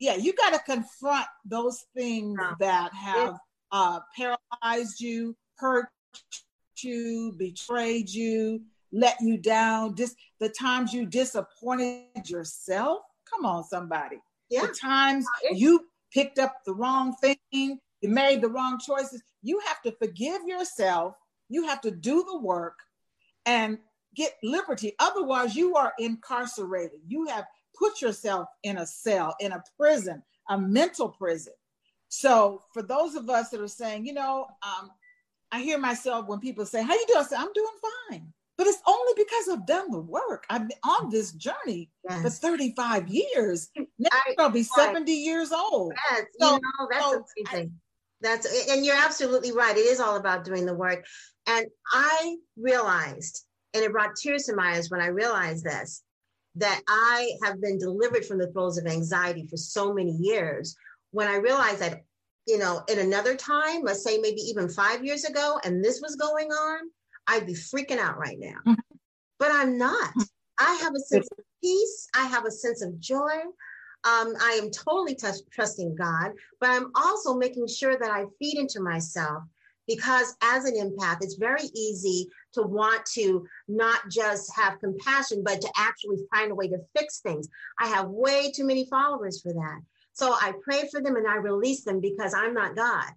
yeah, 0.00 0.16
you 0.16 0.32
got 0.32 0.52
to 0.52 0.58
confront 0.58 1.26
those 1.44 1.84
things 1.96 2.36
yeah. 2.36 2.54
that 2.58 2.92
have 2.92 3.38
uh, 3.70 4.00
paralyzed 4.16 5.00
you, 5.00 5.36
hurt 5.54 5.86
you, 6.78 7.32
betrayed 7.38 8.10
you, 8.10 8.62
let 8.90 9.20
you 9.20 9.38
down. 9.38 9.94
Just 9.94 10.16
the 10.40 10.48
times 10.48 10.92
you 10.92 11.06
disappointed 11.06 12.28
yourself. 12.28 13.02
Come 13.32 13.46
on, 13.46 13.62
somebody. 13.62 14.16
Yeah. 14.50 14.62
The 14.62 14.74
times 14.74 15.24
you 15.52 15.86
picked 16.12 16.40
up 16.40 16.56
the 16.66 16.74
wrong 16.74 17.14
thing, 17.20 17.36
you 17.52 17.78
made 18.02 18.40
the 18.40 18.48
wrong 18.48 18.80
choices. 18.84 19.22
You 19.42 19.60
have 19.68 19.80
to 19.82 19.92
forgive 19.92 20.42
yourself. 20.44 21.14
You 21.48 21.68
have 21.68 21.80
to 21.82 21.92
do 21.92 22.24
the 22.24 22.40
work 22.40 22.74
and 23.46 23.78
get 24.14 24.32
liberty. 24.42 24.94
Otherwise, 24.98 25.54
you 25.54 25.76
are 25.76 25.92
incarcerated. 25.98 27.00
You 27.06 27.26
have 27.26 27.44
put 27.78 28.00
yourself 28.00 28.48
in 28.62 28.78
a 28.78 28.86
cell, 28.86 29.34
in 29.40 29.52
a 29.52 29.62
prison, 29.78 30.22
a 30.48 30.58
mental 30.58 31.08
prison. 31.08 31.52
So, 32.08 32.62
for 32.72 32.82
those 32.82 33.14
of 33.14 33.28
us 33.28 33.50
that 33.50 33.60
are 33.60 33.68
saying, 33.68 34.06
you 34.06 34.12
know, 34.12 34.46
um, 34.62 34.90
I 35.50 35.60
hear 35.60 35.78
myself 35.78 36.26
when 36.26 36.40
people 36.40 36.66
say, 36.66 36.82
"How 36.82 36.94
you 36.94 37.06
doing?" 37.06 37.20
I 37.20 37.24
say, 37.24 37.36
"I'm 37.36 37.52
doing 37.52 37.66
fine," 38.10 38.32
but 38.56 38.66
it's 38.66 38.82
only 38.86 39.12
because 39.16 39.48
I've 39.48 39.66
done 39.66 39.90
the 39.90 40.00
work. 40.00 40.44
I've 40.48 40.68
been 40.68 40.78
on 40.84 41.10
this 41.10 41.32
journey 41.32 41.90
yes. 42.08 42.22
for 42.22 42.30
35 42.30 43.08
years. 43.08 43.70
Now 43.98 44.08
I, 44.12 44.34
I'll 44.38 44.50
be 44.50 44.62
70 44.62 45.10
I, 45.10 45.14
years 45.14 45.52
old. 45.52 45.92
Yes, 46.10 46.24
so, 46.40 46.46
you 46.46 46.60
know, 46.60 46.88
that's 46.90 47.04
so 47.04 47.24
amazing. 47.52 47.70
I, 47.70 47.80
that's 48.20 48.68
and 48.70 48.84
you're 48.84 48.96
absolutely 48.96 49.52
right. 49.52 49.76
It 49.76 49.80
is 49.80 50.00
all 50.00 50.16
about 50.16 50.44
doing 50.44 50.66
the 50.66 50.74
work. 50.74 51.04
And 51.46 51.66
I 51.92 52.36
realized, 52.56 53.44
and 53.74 53.82
it 53.82 53.92
brought 53.92 54.16
tears 54.16 54.44
to 54.44 54.54
my 54.54 54.76
eyes 54.76 54.90
when 54.90 55.00
I 55.00 55.08
realized 55.08 55.64
this, 55.64 56.02
that 56.54 56.80
I 56.88 57.32
have 57.42 57.60
been 57.60 57.78
delivered 57.78 58.24
from 58.24 58.38
the 58.38 58.46
throes 58.52 58.78
of 58.78 58.86
anxiety 58.86 59.46
for 59.48 59.56
so 59.56 59.92
many 59.92 60.12
years. 60.12 60.76
When 61.10 61.28
I 61.28 61.36
realized 61.36 61.80
that, 61.80 62.04
you 62.46 62.58
know, 62.58 62.82
in 62.88 63.00
another 63.00 63.34
time, 63.34 63.82
let's 63.82 64.04
say 64.04 64.18
maybe 64.18 64.40
even 64.42 64.68
five 64.68 65.04
years 65.04 65.24
ago, 65.24 65.58
and 65.64 65.84
this 65.84 66.00
was 66.00 66.16
going 66.16 66.50
on, 66.50 66.90
I'd 67.26 67.46
be 67.46 67.54
freaking 67.54 67.98
out 67.98 68.18
right 68.18 68.38
now. 68.38 68.58
Mm-hmm. 68.66 68.96
But 69.38 69.50
I'm 69.52 69.76
not. 69.76 70.12
I 70.58 70.74
have 70.82 70.94
a 70.94 71.00
sense 71.00 71.28
of 71.36 71.44
peace. 71.60 72.08
I 72.14 72.26
have 72.26 72.44
a 72.44 72.50
sense 72.50 72.82
of 72.82 73.00
joy. 73.00 73.32
Um, 74.04 74.34
I 74.40 74.60
am 74.62 74.70
totally 74.70 75.14
t- 75.14 75.28
trusting 75.50 75.96
God, 75.96 76.32
but 76.60 76.70
I'm 76.70 76.92
also 76.94 77.34
making 77.34 77.66
sure 77.66 77.98
that 77.98 78.10
I 78.10 78.26
feed 78.38 78.58
into 78.58 78.80
myself 78.80 79.44
because 79.86 80.34
as 80.42 80.64
an 80.64 80.74
empath, 80.74 81.18
it's 81.20 81.34
very 81.34 81.64
easy 81.74 82.28
to 82.54 82.62
want 82.62 83.04
to 83.14 83.46
not 83.68 84.00
just 84.10 84.54
have 84.56 84.80
compassion, 84.80 85.42
but 85.44 85.60
to 85.60 85.68
actually 85.76 86.18
find 86.34 86.52
a 86.52 86.54
way 86.54 86.68
to 86.68 86.78
fix 86.96 87.20
things. 87.20 87.48
I 87.78 87.86
have 87.88 88.08
way 88.08 88.50
too 88.50 88.64
many 88.64 88.86
followers 88.86 89.40
for 89.40 89.52
that. 89.52 89.80
So 90.12 90.32
I 90.32 90.52
pray 90.62 90.88
for 90.90 91.02
them 91.02 91.16
and 91.16 91.26
I 91.26 91.36
release 91.36 91.84
them 91.84 92.00
because 92.00 92.34
I'm 92.34 92.54
not 92.54 92.76
God. 92.76 93.10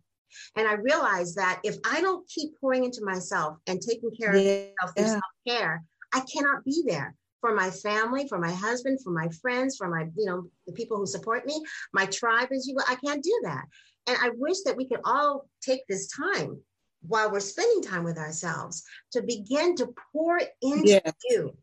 And 0.55 0.67
I 0.67 0.73
realize 0.73 1.35
that 1.35 1.61
if 1.63 1.77
I 1.85 2.01
don't 2.01 2.27
keep 2.27 2.59
pouring 2.59 2.83
into 2.83 3.03
myself 3.03 3.57
and 3.67 3.81
taking 3.81 4.11
care 4.11 4.35
yeah. 4.35 4.69
of 4.83 4.89
myself 4.89 4.91
through 4.95 5.07
self 5.07 5.23
care, 5.47 5.83
I 6.13 6.21
cannot 6.21 6.65
be 6.65 6.83
there 6.85 7.15
for 7.39 7.53
my 7.53 7.69
family, 7.69 8.27
for 8.27 8.39
my 8.39 8.51
husband, 8.51 8.99
for 9.03 9.11
my 9.11 9.29
friends, 9.41 9.77
for 9.77 9.87
my, 9.87 10.07
you 10.17 10.25
know, 10.25 10.49
the 10.65 10.73
people 10.73 10.97
who 10.97 11.05
support 11.05 11.45
me, 11.45 11.61
my 11.93 12.05
tribe 12.07 12.49
as 12.51 12.67
you 12.67 12.75
I 12.87 12.95
can't 12.95 13.23
do 13.23 13.39
that. 13.43 13.65
And 14.07 14.17
I 14.21 14.29
wish 14.35 14.57
that 14.65 14.77
we 14.77 14.87
could 14.87 15.01
all 15.03 15.47
take 15.61 15.85
this 15.87 16.07
time 16.07 16.59
while 17.01 17.31
we're 17.31 17.39
spending 17.39 17.81
time 17.81 18.03
with 18.03 18.17
ourselves 18.17 18.83
to 19.11 19.21
begin 19.21 19.75
to 19.75 19.93
pour 20.11 20.39
into 20.61 20.87
yes. 20.87 21.13
you. 21.29 21.55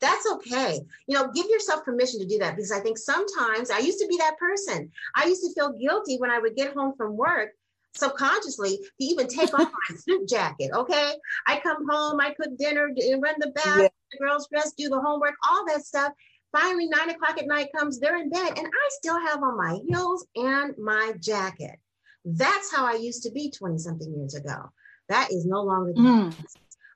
That's 0.00 0.26
okay. 0.32 0.80
You 1.06 1.14
know, 1.14 1.30
give 1.32 1.46
yourself 1.46 1.84
permission 1.84 2.20
to 2.20 2.26
do 2.26 2.38
that 2.38 2.56
because 2.56 2.72
I 2.72 2.80
think 2.80 2.98
sometimes 2.98 3.70
I 3.70 3.78
used 3.78 4.00
to 4.00 4.06
be 4.08 4.16
that 4.18 4.36
person. 4.38 4.90
I 5.14 5.26
used 5.26 5.42
to 5.42 5.54
feel 5.54 5.72
guilty 5.72 6.18
when 6.18 6.30
I 6.30 6.38
would 6.38 6.56
get 6.56 6.74
home 6.74 6.94
from 6.96 7.16
work 7.16 7.50
subconsciously 7.94 8.76
to 8.76 9.04
even 9.04 9.28
take 9.28 9.54
off 9.54 9.70
my 9.70 9.96
suit 9.96 10.28
jacket. 10.28 10.70
Okay. 10.74 11.12
I 11.46 11.60
come 11.60 11.88
home, 11.88 12.20
I 12.20 12.34
cook 12.34 12.56
dinner, 12.58 12.88
run 12.88 13.34
the 13.38 13.52
bath, 13.54 13.82
yeah. 13.82 13.88
the 14.12 14.18
girls 14.18 14.48
dress, 14.52 14.72
do 14.72 14.88
the 14.88 15.00
homework, 15.00 15.34
all 15.48 15.64
that 15.66 15.84
stuff. 15.84 16.12
Finally, 16.54 16.86
nine 16.86 17.10
o'clock 17.10 17.36
at 17.36 17.48
night 17.48 17.68
comes, 17.76 17.98
they're 17.98 18.16
in 18.16 18.30
bed, 18.30 18.56
and 18.56 18.66
I 18.66 18.88
still 18.90 19.18
have 19.18 19.42
on 19.42 19.56
my 19.56 19.80
heels 19.88 20.24
and 20.36 20.72
my 20.78 21.12
jacket. 21.18 21.80
That's 22.24 22.72
how 22.72 22.86
I 22.86 22.94
used 22.94 23.24
to 23.24 23.32
be 23.32 23.50
20 23.50 23.76
something 23.78 24.14
years 24.16 24.34
ago. 24.34 24.70
That 25.08 25.32
is 25.32 25.44
no 25.44 25.62
longer 25.62 25.92
mm. 25.92 26.34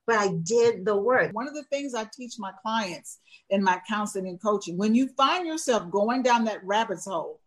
but 0.07 0.17
I 0.17 0.29
did 0.45 0.85
the 0.85 0.97
work. 0.97 1.35
One 1.35 1.49
of 1.49 1.55
the 1.55 1.65
things 1.65 1.93
I 1.93 2.07
teach 2.15 2.35
my 2.39 2.53
clients 2.63 3.19
in 3.51 3.65
my 3.65 3.81
counseling 3.89 4.29
and 4.29 4.41
coaching, 4.41 4.79
when 4.79 4.95
you 4.95 5.09
find 5.17 5.45
yourself 5.45 5.91
going 5.91 6.23
down 6.23 6.45
that 6.45 6.65
rabbit's 6.65 7.07
hole, 7.07 7.41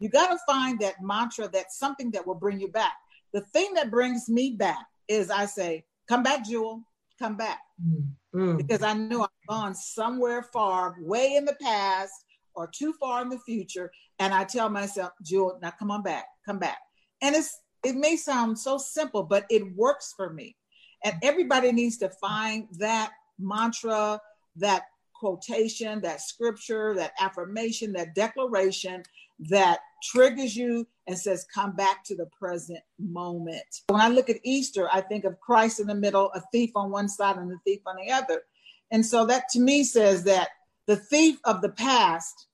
you 0.00 0.08
got 0.08 0.30
to 0.30 0.38
find 0.46 0.80
that 0.80 0.96
mantra 1.00 1.48
that's 1.48 1.78
something 1.78 2.10
that 2.10 2.26
will 2.26 2.34
bring 2.34 2.60
you 2.60 2.68
back. 2.68 2.94
The 3.32 3.40
thing 3.40 3.74
that 3.74 3.90
brings 3.90 4.28
me 4.28 4.56
back 4.58 4.84
is 5.06 5.30
I 5.30 5.46
say, 5.46 5.84
come 6.08 6.24
back, 6.24 6.44
Jewel, 6.44 6.82
come 7.20 7.36
back. 7.36 7.60
Mm. 7.80 8.08
Mm. 8.34 8.56
Because 8.56 8.82
I 8.82 8.94
know 8.94 9.22
I've 9.22 9.48
gone 9.48 9.74
somewhere 9.74 10.42
far, 10.42 10.96
way 11.00 11.34
in 11.36 11.44
the 11.44 11.56
past 11.60 12.12
or 12.54 12.66
too 12.66 12.94
far 12.94 13.22
in 13.22 13.28
the 13.28 13.38
future. 13.40 13.90
And 14.18 14.32
I 14.32 14.44
tell 14.44 14.68
myself, 14.68 15.12
Jewel, 15.22 15.58
now 15.62 15.72
come 15.78 15.90
on 15.90 16.02
back, 16.02 16.26
come 16.46 16.58
back. 16.58 16.78
And 17.20 17.34
it's 17.34 17.60
it 17.84 17.96
may 17.96 18.16
sound 18.16 18.58
so 18.58 18.78
simple, 18.78 19.22
but 19.22 19.44
it 19.50 19.76
works 19.76 20.14
for 20.16 20.32
me. 20.32 20.56
And 21.04 21.16
everybody 21.22 21.72
needs 21.72 21.98
to 21.98 22.10
find 22.20 22.68
that 22.78 23.10
mantra, 23.38 24.20
that 24.56 24.84
quotation, 25.14 26.00
that 26.02 26.20
scripture, 26.20 26.94
that 26.94 27.12
affirmation, 27.20 27.92
that 27.94 28.14
declaration 28.14 29.02
that 29.48 29.80
triggers 30.02 30.56
you 30.56 30.86
and 31.06 31.18
says, 31.18 31.46
come 31.52 31.74
back 31.74 32.04
to 32.04 32.16
the 32.16 32.26
present 32.38 32.80
moment. 32.98 33.62
When 33.88 34.00
I 34.00 34.08
look 34.08 34.30
at 34.30 34.36
Easter, 34.44 34.88
I 34.92 35.00
think 35.00 35.24
of 35.24 35.40
Christ 35.40 35.80
in 35.80 35.86
the 35.86 35.94
middle, 35.94 36.30
a 36.34 36.42
thief 36.52 36.70
on 36.74 36.90
one 36.90 37.08
side 37.08 37.36
and 37.36 37.50
the 37.50 37.58
thief 37.64 37.80
on 37.86 37.96
the 37.96 38.12
other. 38.12 38.42
And 38.90 39.04
so 39.04 39.26
that 39.26 39.44
to 39.50 39.60
me 39.60 39.84
says 39.84 40.24
that 40.24 40.48
the 40.86 40.96
thief 40.96 41.38
of 41.44 41.62
the 41.62 41.70
past 41.70 42.46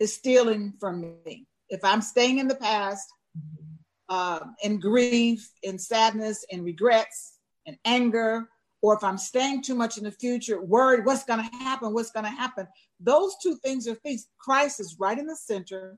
is 0.00 0.14
stealing 0.14 0.74
from 0.80 1.16
me. 1.24 1.46
If 1.68 1.84
I'm 1.84 2.02
staying 2.02 2.38
in 2.38 2.48
the 2.48 2.56
past, 2.56 3.08
uh, 4.08 4.40
in 4.62 4.80
grief, 4.80 5.50
in 5.62 5.78
sadness, 5.78 6.44
in 6.50 6.62
regrets, 6.62 7.38
in 7.66 7.78
anger, 7.84 8.48
or 8.82 8.94
if 8.94 9.02
I'm 9.02 9.16
staying 9.16 9.62
too 9.62 9.74
much 9.74 9.96
in 9.96 10.04
the 10.04 10.10
future, 10.10 10.62
worried 10.62 11.06
what's 11.06 11.24
going 11.24 11.42
to 11.42 11.56
happen, 11.56 11.94
what's 11.94 12.10
going 12.10 12.24
to 12.24 12.30
happen. 12.30 12.66
Those 13.00 13.34
two 13.42 13.56
things 13.64 13.88
are 13.88 13.94
things. 13.94 14.26
Christ 14.38 14.78
is 14.78 14.96
right 15.00 15.18
in 15.18 15.26
the 15.26 15.36
center, 15.36 15.96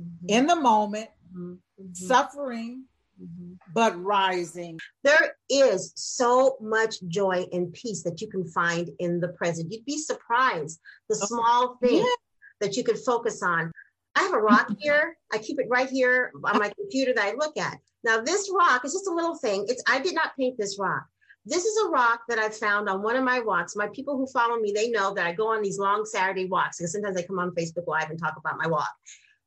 mm-hmm. 0.00 0.26
in 0.28 0.46
the 0.46 0.56
moment, 0.56 1.08
mm-hmm. 1.36 1.92
suffering, 1.92 2.84
mm-hmm. 3.20 3.54
but 3.74 4.00
rising. 4.02 4.78
There 5.02 5.36
is 5.48 5.92
so 5.96 6.56
much 6.60 6.96
joy 7.08 7.46
and 7.52 7.72
peace 7.72 8.02
that 8.02 8.20
you 8.20 8.28
can 8.28 8.46
find 8.46 8.90
in 8.98 9.20
the 9.20 9.28
present. 9.28 9.72
You'd 9.72 9.84
be 9.84 9.98
surprised 9.98 10.80
the 11.08 11.16
small 11.16 11.76
things 11.82 12.06
yeah. 12.06 12.14
that 12.60 12.76
you 12.76 12.84
could 12.84 12.98
focus 12.98 13.42
on. 13.42 13.72
I 14.16 14.22
have 14.22 14.32
a 14.32 14.38
rock 14.38 14.70
here. 14.78 15.16
I 15.32 15.38
keep 15.38 15.58
it 15.58 15.66
right 15.68 15.88
here 15.88 16.30
on 16.44 16.58
my 16.58 16.70
computer 16.78 17.12
that 17.14 17.24
I 17.24 17.32
look 17.32 17.56
at. 17.56 17.78
Now, 18.04 18.20
this 18.20 18.50
rock 18.54 18.84
is 18.84 18.92
just 18.92 19.08
a 19.08 19.14
little 19.14 19.36
thing. 19.36 19.64
It's 19.68 19.82
I 19.88 19.98
did 19.98 20.14
not 20.14 20.36
paint 20.38 20.56
this 20.58 20.78
rock. 20.78 21.04
This 21.46 21.64
is 21.64 21.86
a 21.86 21.90
rock 21.90 22.20
that 22.28 22.38
I 22.38 22.48
found 22.48 22.88
on 22.88 23.02
one 23.02 23.16
of 23.16 23.24
my 23.24 23.40
walks. 23.40 23.76
My 23.76 23.88
people 23.88 24.16
who 24.16 24.26
follow 24.28 24.56
me, 24.56 24.72
they 24.72 24.90
know 24.90 25.12
that 25.14 25.26
I 25.26 25.32
go 25.32 25.48
on 25.48 25.62
these 25.62 25.78
long 25.78 26.06
Saturday 26.06 26.46
walks 26.46 26.78
because 26.78 26.92
sometimes 26.92 27.18
I 27.18 27.22
come 27.22 27.38
on 27.38 27.50
Facebook 27.50 27.86
Live 27.86 28.08
and 28.08 28.18
talk 28.18 28.36
about 28.38 28.56
my 28.56 28.66
walk. 28.66 28.88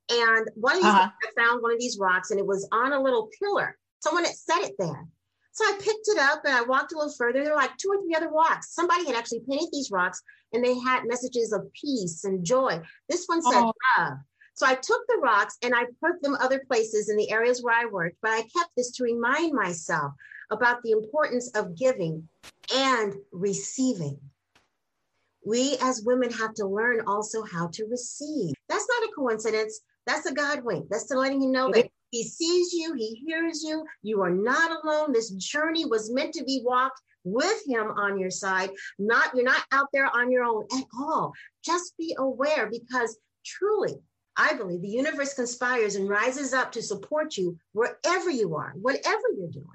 And 0.10 0.50
one 0.56 0.76
of 0.76 0.82
these, 0.82 0.92
uh-huh. 0.92 1.10
I 1.10 1.42
found 1.42 1.62
one 1.62 1.74
of 1.74 1.80
these 1.80 1.98
rocks 2.00 2.32
and 2.32 2.40
it 2.40 2.46
was 2.46 2.68
on 2.72 2.94
a 2.94 3.02
little 3.02 3.30
pillar. 3.40 3.78
Someone 4.00 4.24
had 4.24 4.36
set 4.36 4.64
it 4.64 4.76
there. 4.80 5.06
So 5.52 5.66
I 5.66 5.74
picked 5.74 6.08
it 6.08 6.20
up 6.20 6.42
and 6.46 6.54
I 6.54 6.62
walked 6.62 6.94
a 6.94 6.98
little 6.98 7.14
further. 7.14 7.44
There 7.44 7.52
were 7.52 7.58
like 7.58 7.76
two 7.78 7.90
or 7.90 8.02
three 8.02 8.14
other 8.16 8.30
rocks. 8.30 8.74
Somebody 8.76 9.06
had 9.06 9.16
actually 9.16 9.42
painted 9.50 9.70
these 9.72 9.92
rocks 9.92 10.22
and 10.54 10.64
they 10.64 10.78
had 10.78 11.06
messages 11.06 11.52
of 11.52 11.72
peace 11.74 12.24
and 12.24 12.46
joy. 12.46 12.80
This 13.10 13.26
one 13.26 13.42
said 13.42 13.64
oh. 13.64 13.74
love. 13.98 14.18
So 14.54 14.66
I 14.66 14.76
took 14.76 15.02
the 15.08 15.20
rocks 15.22 15.58
and 15.64 15.76
I 15.76 15.86
put 16.00 16.22
them 16.22 16.36
other 16.36 16.64
places 16.68 17.10
in 17.10 17.18
the 17.18 17.32
areas 17.32 17.62
where 17.62 17.76
I 17.76 17.86
worked, 17.86 18.18
but 18.22 18.32
I 18.32 18.42
kept 18.42 18.72
this 18.76 18.92
to 18.94 19.04
remind 19.04 19.54
myself 19.54 20.14
about 20.50 20.82
the 20.84 20.92
importance 20.92 21.52
of 21.56 21.76
giving 21.76 22.28
and 22.74 23.14
receiving. 23.32 24.20
We 25.46 25.78
as 25.82 26.04
women 26.06 26.32
have 26.32 26.54
to 26.56 26.66
learn 26.66 27.02
also 27.08 27.44
how 27.44 27.68
to 27.68 27.86
receive. 27.86 28.54
That's 28.68 28.88
not 28.88 29.10
a 29.10 29.14
coincidence. 29.14 29.80
That's 30.08 30.26
a 30.26 30.34
God 30.34 30.64
wink. 30.64 30.88
That's 30.90 31.06
to 31.08 31.20
letting 31.20 31.42
you 31.42 31.52
know 31.52 31.72
that 31.72 31.90
He 32.10 32.24
sees 32.24 32.74
you, 32.74 32.94
He 32.96 33.22
hears 33.28 33.62
you. 33.64 33.86
You 34.02 34.22
are 34.22 34.32
not 34.32 34.84
alone. 34.84 35.14
This 35.14 35.30
journey 35.32 35.86
was 35.86 36.12
meant 36.12 36.34
to 36.34 36.44
be 36.44 36.62
walked 36.64 37.02
with 37.24 37.62
him 37.68 37.88
on 37.98 38.18
your 38.18 38.32
side 38.32 38.70
not 38.98 39.36
you're 39.36 39.44
not 39.44 39.62
out 39.74 39.88
there 39.92 40.10
on 40.16 40.32
your 40.32 40.46
own 40.46 40.66
at 40.78 40.86
all 40.98 41.34
just 41.62 41.94
be 41.98 42.16
aware 42.18 42.70
because 42.72 43.18
truly 43.46 44.00
I 44.38 44.54
believe 44.54 44.82
the 44.82 44.88
universe 44.88 45.34
conspires 45.34 45.96
and 45.96 46.08
rises 46.08 46.54
up 46.54 46.72
to 46.74 46.82
support 46.82 47.38
you 47.38 47.58
wherever 47.74 48.30
you 48.30 48.56
are, 48.56 48.74
whatever 48.80 49.24
you're 49.36 49.50
doing. 49.50 49.66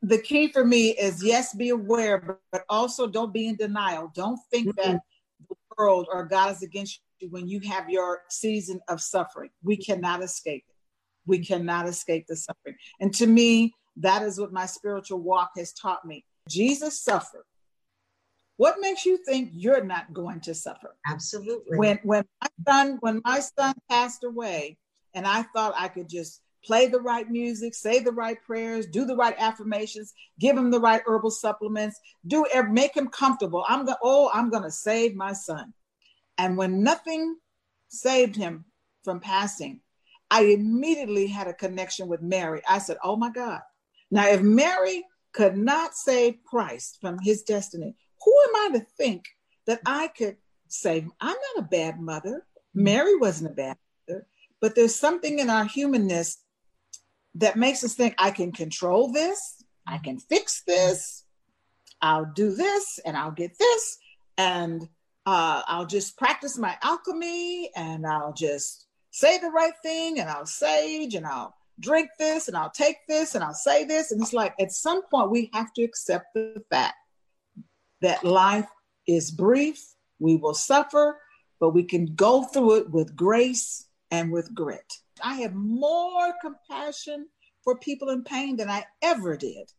The 0.00 0.18
key 0.18 0.48
for 0.48 0.64
me 0.64 0.90
is 0.90 1.22
yes, 1.22 1.54
be 1.54 1.68
aware, 1.68 2.40
but 2.50 2.64
also 2.68 3.06
don't 3.06 3.32
be 3.32 3.48
in 3.48 3.56
denial. 3.56 4.10
Don't 4.14 4.40
think 4.50 4.68
mm-hmm. 4.68 4.92
that 4.92 5.00
the 5.48 5.56
world 5.76 6.08
or 6.10 6.24
God 6.24 6.52
is 6.52 6.62
against 6.62 7.00
when 7.30 7.48
you 7.48 7.60
have 7.60 7.88
your 7.88 8.22
season 8.28 8.80
of 8.88 9.00
suffering. 9.00 9.50
We 9.62 9.76
cannot 9.76 10.22
escape 10.22 10.64
it. 10.68 10.74
We 11.26 11.38
mm-hmm. 11.38 11.54
cannot 11.54 11.88
escape 11.88 12.26
the 12.28 12.36
suffering. 12.36 12.76
And 13.00 13.14
to 13.14 13.26
me, 13.26 13.74
that 13.96 14.22
is 14.22 14.38
what 14.38 14.52
my 14.52 14.66
spiritual 14.66 15.20
walk 15.20 15.52
has 15.56 15.72
taught 15.72 16.04
me. 16.04 16.24
Jesus 16.48 17.00
suffered. 17.00 17.44
What 18.56 18.76
makes 18.80 19.04
you 19.04 19.18
think 19.24 19.50
you're 19.52 19.84
not 19.84 20.12
going 20.12 20.40
to 20.42 20.54
suffer? 20.54 20.94
Absolutely. 21.06 21.76
When 21.76 21.98
when 22.04 22.24
my 22.40 22.48
son 22.68 22.98
when 23.00 23.20
my 23.24 23.40
son 23.40 23.74
passed 23.90 24.22
away, 24.22 24.78
and 25.14 25.26
I 25.26 25.42
thought 25.54 25.74
I 25.76 25.88
could 25.88 26.08
just 26.08 26.40
play 26.64 26.86
the 26.86 27.00
right 27.00 27.30
music, 27.30 27.74
say 27.74 27.98
the 28.00 28.12
right 28.12 28.42
prayers, 28.42 28.86
do 28.86 29.04
the 29.04 29.16
right 29.16 29.34
affirmations, 29.38 30.12
give 30.40 30.56
him 30.56 30.70
the 30.70 30.80
right 30.80 31.02
herbal 31.06 31.30
supplements, 31.30 31.98
do 32.26 32.46
make 32.70 32.96
him 32.96 33.08
comfortable. 33.08 33.64
I'm 33.68 33.84
going, 33.84 33.98
oh, 34.02 34.30
I'm 34.32 34.50
going 34.50 34.62
to 34.62 34.70
save 34.70 35.14
my 35.14 35.32
son. 35.32 35.74
And 36.38 36.56
when 36.56 36.82
nothing 36.82 37.36
saved 37.88 38.36
him 38.36 38.64
from 39.02 39.20
passing, 39.20 39.80
I 40.30 40.42
immediately 40.42 41.26
had 41.26 41.46
a 41.46 41.54
connection 41.54 42.08
with 42.08 42.22
Mary. 42.22 42.62
I 42.68 42.78
said, 42.78 42.96
oh 43.04 43.16
my 43.16 43.30
God. 43.30 43.60
Now, 44.10 44.28
if 44.28 44.42
Mary 44.42 45.04
could 45.32 45.56
not 45.56 45.94
save 45.94 46.42
Christ 46.44 46.98
from 47.00 47.18
his 47.18 47.42
destiny, 47.42 47.94
who 48.24 48.34
am 48.48 48.56
I 48.56 48.78
to 48.78 48.86
think 48.96 49.24
that 49.66 49.80
I 49.86 50.08
could 50.08 50.36
save? 50.68 51.08
I'm 51.20 51.36
not 51.54 51.64
a 51.64 51.68
bad 51.68 52.00
mother. 52.00 52.46
Mary 52.74 53.16
wasn't 53.16 53.52
a 53.52 53.54
bad 53.54 53.76
mother, 54.08 54.26
but 54.60 54.74
there's 54.74 54.96
something 54.96 55.38
in 55.38 55.50
our 55.50 55.64
humanness 55.64 56.42
that 57.36 57.56
makes 57.56 57.84
us 57.84 57.94
think 57.94 58.14
I 58.18 58.30
can 58.30 58.52
control 58.52 59.12
this, 59.12 59.62
I 59.86 59.98
can 59.98 60.18
fix 60.18 60.62
this, 60.66 61.24
I'll 62.00 62.30
do 62.34 62.54
this, 62.54 62.98
and 63.04 63.16
I'll 63.16 63.32
get 63.32 63.58
this, 63.58 63.98
and 64.38 64.88
uh, 65.26 65.62
I'll 65.66 65.86
just 65.86 66.16
practice 66.16 66.58
my 66.58 66.76
alchemy, 66.82 67.70
and 67.76 68.06
I'll 68.06 68.32
just 68.34 68.86
say 69.10 69.38
the 69.38 69.50
right 69.50 69.72
thing, 69.82 70.20
and 70.20 70.28
I'll 70.28 70.46
sage, 70.46 71.14
and 71.14 71.26
I'll 71.26 71.54
drink 71.80 72.10
this, 72.18 72.48
and 72.48 72.56
I'll 72.56 72.70
take 72.70 72.98
this, 73.08 73.34
and 73.34 73.42
I'll 73.42 73.54
say 73.54 73.84
this. 73.84 74.12
And 74.12 74.20
it's 74.20 74.32
like 74.32 74.54
at 74.60 74.72
some 74.72 75.02
point 75.10 75.30
we 75.30 75.50
have 75.52 75.72
to 75.74 75.82
accept 75.82 76.26
the 76.34 76.62
fact 76.70 76.94
that 78.02 78.24
life 78.24 78.68
is 79.06 79.30
brief, 79.30 79.82
we 80.18 80.36
will 80.36 80.54
suffer, 80.54 81.18
but 81.58 81.70
we 81.70 81.84
can 81.84 82.14
go 82.14 82.44
through 82.44 82.76
it 82.76 82.90
with 82.90 83.16
grace 83.16 83.86
and 84.10 84.30
with 84.30 84.54
grit. 84.54 84.92
I 85.22 85.36
have 85.36 85.54
more 85.54 86.34
compassion 86.42 87.28
for 87.62 87.78
people 87.78 88.10
in 88.10 88.24
pain 88.24 88.56
than 88.56 88.68
I 88.68 88.84
ever 89.02 89.36
did. 89.36 89.70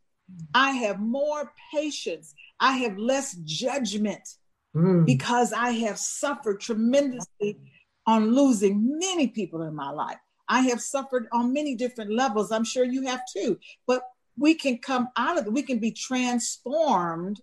I 0.54 0.72
have 0.72 1.00
more 1.00 1.52
patience. 1.72 2.34
I 2.60 2.78
have 2.78 2.98
less 2.98 3.36
judgment 3.44 4.28
mm. 4.76 5.06
because 5.06 5.54
I 5.54 5.72
have 5.72 5.98
suffered 5.98 6.60
tremendously 6.60 7.58
on 8.06 8.36
losing 8.36 8.98
many 9.00 9.28
people 9.28 9.64
in 9.64 9.76
my 9.76 9.90
life. 9.90 10.18
I 10.48 10.62
have 10.62 10.82
suffered 10.82 11.28
on 11.32 11.54
many 11.54 11.76
different 11.76 12.12
levels. 12.12 12.52
I'm 12.52 12.66
sure 12.66 12.86
you 12.86 13.08
have 13.08 13.22
too. 13.32 13.58
But 13.88 14.04
we 14.38 14.54
can 14.54 14.78
come 14.78 15.08
out 15.18 15.40
of 15.40 15.48
it. 15.48 15.54
We 15.54 15.64
can 15.64 15.80
be 15.80 15.92
transformed. 15.92 17.42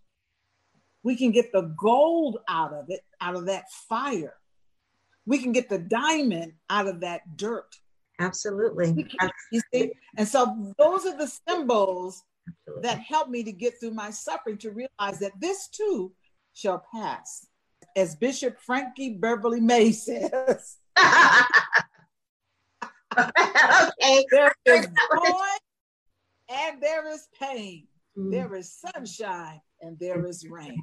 We 1.03 1.17
can 1.17 1.33
get 1.33 1.51
the 1.53 1.75
gold 1.77 2.39
out 2.49 2.73
of 2.73 2.85
it, 2.91 3.01
out 3.21 3.35
of 3.35 3.47
that 3.47 3.65
fire 3.89 4.35
we 5.27 5.39
can 5.39 5.53
get 5.53 5.69
the 5.69 5.79
diamond 5.79 6.53
out 6.71 6.89
of 6.89 7.01
that 7.01 7.37
dirt. 7.37 7.77
Absolutely. 8.19 9.09
you 9.51 9.61
see? 9.73 9.93
And 10.17 10.27
so 10.27 10.75
those 10.79 11.07
are 11.07 11.17
the 11.17 11.31
symbols 11.49 12.23
Absolutely. 12.49 12.89
that 12.89 13.01
help 13.01 13.29
me 13.29 13.43
to 13.45 13.53
get 13.53 13.79
through 13.79 13.93
my 13.93 14.11
suffering 14.11 14.59
to 14.59 14.71
realize 14.71 15.19
that 15.21 15.33
this 15.41 15.69
too 15.69 16.13
shall 16.55 16.85
pass. 16.93 17.47
As 17.97 18.17
Bishop 18.17 18.59
Frankie 18.61 19.15
Beverly 19.15 19.61
Maze 19.61 20.05
says. 20.05 20.79
okay. 23.19 24.25
There 24.31 24.53
is 24.67 24.87
joy 24.87 25.57
and 26.49 26.81
there 26.81 27.09
is 27.13 27.29
pain. 27.39 27.87
Mm-hmm. 28.17 28.31
There 28.31 28.55
is 28.55 28.73
sunshine 28.73 29.61
and 29.81 29.99
there 29.99 30.25
is 30.27 30.47
rain 30.49 30.83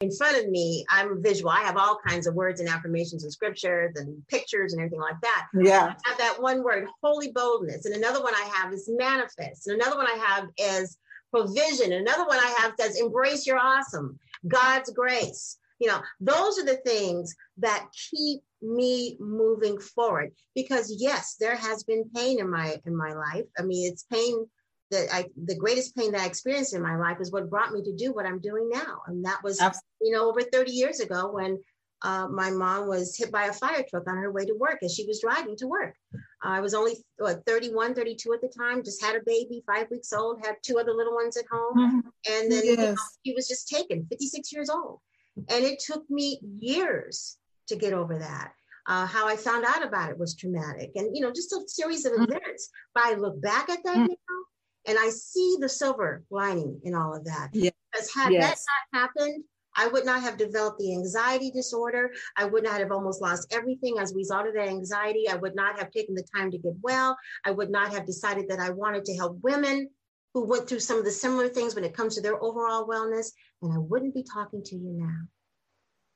in 0.00 0.12
front 0.12 0.38
of 0.38 0.48
me, 0.48 0.84
I'm 0.90 1.20
visual. 1.22 1.50
I 1.50 1.60
have 1.60 1.76
all 1.76 1.98
kinds 2.06 2.28
of 2.28 2.34
words 2.34 2.60
and 2.60 2.68
affirmations 2.68 3.24
and 3.24 3.32
scriptures 3.32 3.96
and 3.96 4.24
pictures 4.28 4.72
and 4.72 4.80
everything 4.80 5.00
like 5.00 5.20
that. 5.22 5.46
Yeah. 5.54 5.94
I 6.06 6.08
have 6.08 6.18
that 6.18 6.36
one 6.40 6.62
word, 6.62 6.86
holy 7.02 7.32
boldness. 7.32 7.84
And 7.84 7.96
another 7.96 8.22
one 8.22 8.34
I 8.34 8.48
have 8.54 8.72
is 8.72 8.88
manifest. 8.88 9.66
And 9.66 9.80
another 9.80 9.96
one 9.96 10.06
I 10.06 10.16
have 10.24 10.48
is 10.56 10.98
provision. 11.32 11.92
And 11.92 12.06
another 12.06 12.26
one 12.26 12.38
I 12.38 12.54
have 12.58 12.74
says 12.78 13.00
embrace 13.00 13.44
your 13.44 13.58
awesome, 13.58 14.16
God's 14.46 14.90
grace. 14.90 15.58
You 15.78 15.88
know, 15.88 16.00
those 16.20 16.58
are 16.58 16.64
the 16.64 16.80
things 16.84 17.34
that 17.58 17.86
keep 18.10 18.40
me 18.60 19.16
moving 19.20 19.78
forward 19.78 20.32
because 20.54 20.94
yes, 20.98 21.36
there 21.38 21.56
has 21.56 21.84
been 21.84 22.10
pain 22.14 22.40
in 22.40 22.50
my 22.50 22.80
in 22.84 22.96
my 22.96 23.12
life. 23.12 23.44
I 23.56 23.62
mean, 23.62 23.90
it's 23.90 24.04
pain 24.12 24.46
that 24.90 25.06
I 25.12 25.26
the 25.44 25.56
greatest 25.56 25.96
pain 25.96 26.12
that 26.12 26.22
I 26.22 26.26
experienced 26.26 26.74
in 26.74 26.82
my 26.82 26.96
life 26.96 27.18
is 27.20 27.30
what 27.30 27.50
brought 27.50 27.72
me 27.72 27.82
to 27.82 27.94
do 27.94 28.12
what 28.12 28.26
I'm 28.26 28.40
doing 28.40 28.68
now. 28.72 29.02
And 29.06 29.24
that 29.24 29.42
was, 29.44 29.60
Absolutely. 29.60 29.84
you 30.02 30.12
know, 30.12 30.28
over 30.28 30.42
30 30.42 30.72
years 30.72 31.00
ago 31.00 31.30
when 31.32 31.58
uh, 32.02 32.28
my 32.28 32.50
mom 32.50 32.86
was 32.86 33.16
hit 33.16 33.32
by 33.32 33.46
a 33.46 33.52
fire 33.52 33.84
truck 33.88 34.08
on 34.08 34.16
her 34.18 34.30
way 34.30 34.44
to 34.44 34.54
work 34.54 34.78
as 34.82 34.94
she 34.94 35.06
was 35.06 35.20
driving 35.20 35.56
to 35.56 35.66
work. 35.66 35.94
Uh, 36.14 36.50
I 36.50 36.60
was 36.60 36.74
only 36.74 36.94
what, 37.16 37.44
31, 37.46 37.94
32 37.94 38.32
at 38.32 38.40
the 38.40 38.48
time, 38.48 38.84
just 38.84 39.02
had 39.02 39.16
a 39.16 39.24
baby, 39.24 39.62
five 39.66 39.90
weeks 39.90 40.12
old, 40.12 40.44
had 40.44 40.56
two 40.62 40.78
other 40.78 40.92
little 40.92 41.14
ones 41.14 41.36
at 41.36 41.44
home. 41.50 41.76
Mm-hmm. 41.76 42.32
And 42.32 42.52
then 42.52 42.64
yes. 42.64 42.66
you 42.66 42.76
know, 42.76 42.96
he 43.22 43.32
was 43.34 43.48
just 43.48 43.68
taken, 43.68 44.06
56 44.08 44.52
years 44.52 44.70
old. 44.70 45.00
And 45.48 45.64
it 45.64 45.80
took 45.80 46.08
me 46.10 46.40
years 46.60 47.38
to 47.68 47.76
get 47.76 47.92
over 47.92 48.18
that. 48.18 48.52
Uh, 48.86 49.06
how 49.06 49.28
I 49.28 49.36
found 49.36 49.64
out 49.66 49.84
about 49.84 50.10
it 50.10 50.18
was 50.18 50.34
traumatic 50.34 50.92
and, 50.94 51.14
you 51.14 51.20
know, 51.20 51.30
just 51.30 51.52
a 51.52 51.60
series 51.66 52.06
of 52.06 52.12
mm-hmm. 52.12 52.32
events. 52.32 52.70
But 52.94 53.04
I 53.04 53.14
look 53.14 53.40
back 53.42 53.68
at 53.68 53.84
that 53.84 53.96
mm-hmm. 53.96 54.06
now 54.06 54.38
and 54.86 54.98
I 54.98 55.10
see 55.10 55.58
the 55.60 55.68
silver 55.68 56.24
lining 56.30 56.80
in 56.84 56.94
all 56.94 57.14
of 57.14 57.24
that. 57.24 57.50
Yeah. 57.52 57.70
Because 57.92 58.14
had 58.14 58.32
yes. 58.32 58.64
that 58.64 58.98
not 58.98 59.10
happened, 59.16 59.44
I 59.78 59.86
would 59.86 60.04
not 60.04 60.22
have 60.22 60.36
developed 60.36 60.80
the 60.80 60.92
anxiety 60.92 61.52
disorder. 61.52 62.10
I 62.36 62.46
would 62.46 62.64
not 62.64 62.80
have 62.80 62.90
almost 62.90 63.22
lost 63.22 63.54
everything 63.54 63.98
as 64.00 64.10
a 64.10 64.16
result 64.16 64.48
of 64.48 64.54
that 64.54 64.66
anxiety. 64.66 65.28
I 65.28 65.36
would 65.36 65.54
not 65.54 65.78
have 65.78 65.92
taken 65.92 66.16
the 66.16 66.26
time 66.34 66.50
to 66.50 66.58
get 66.58 66.74
well. 66.82 67.16
I 67.44 67.52
would 67.52 67.70
not 67.70 67.92
have 67.92 68.04
decided 68.04 68.48
that 68.48 68.58
I 68.58 68.70
wanted 68.70 69.04
to 69.04 69.16
help 69.16 69.38
women 69.40 69.88
who 70.34 70.44
went 70.44 70.68
through 70.68 70.80
some 70.80 70.98
of 70.98 71.04
the 71.04 71.12
similar 71.12 71.48
things 71.48 71.76
when 71.76 71.84
it 71.84 71.94
comes 71.94 72.16
to 72.16 72.20
their 72.20 72.42
overall 72.42 72.88
wellness. 72.88 73.28
And 73.62 73.72
I 73.72 73.78
wouldn't 73.78 74.14
be 74.14 74.24
talking 74.24 74.64
to 74.64 74.74
you 74.74 74.96
now. 74.98 75.28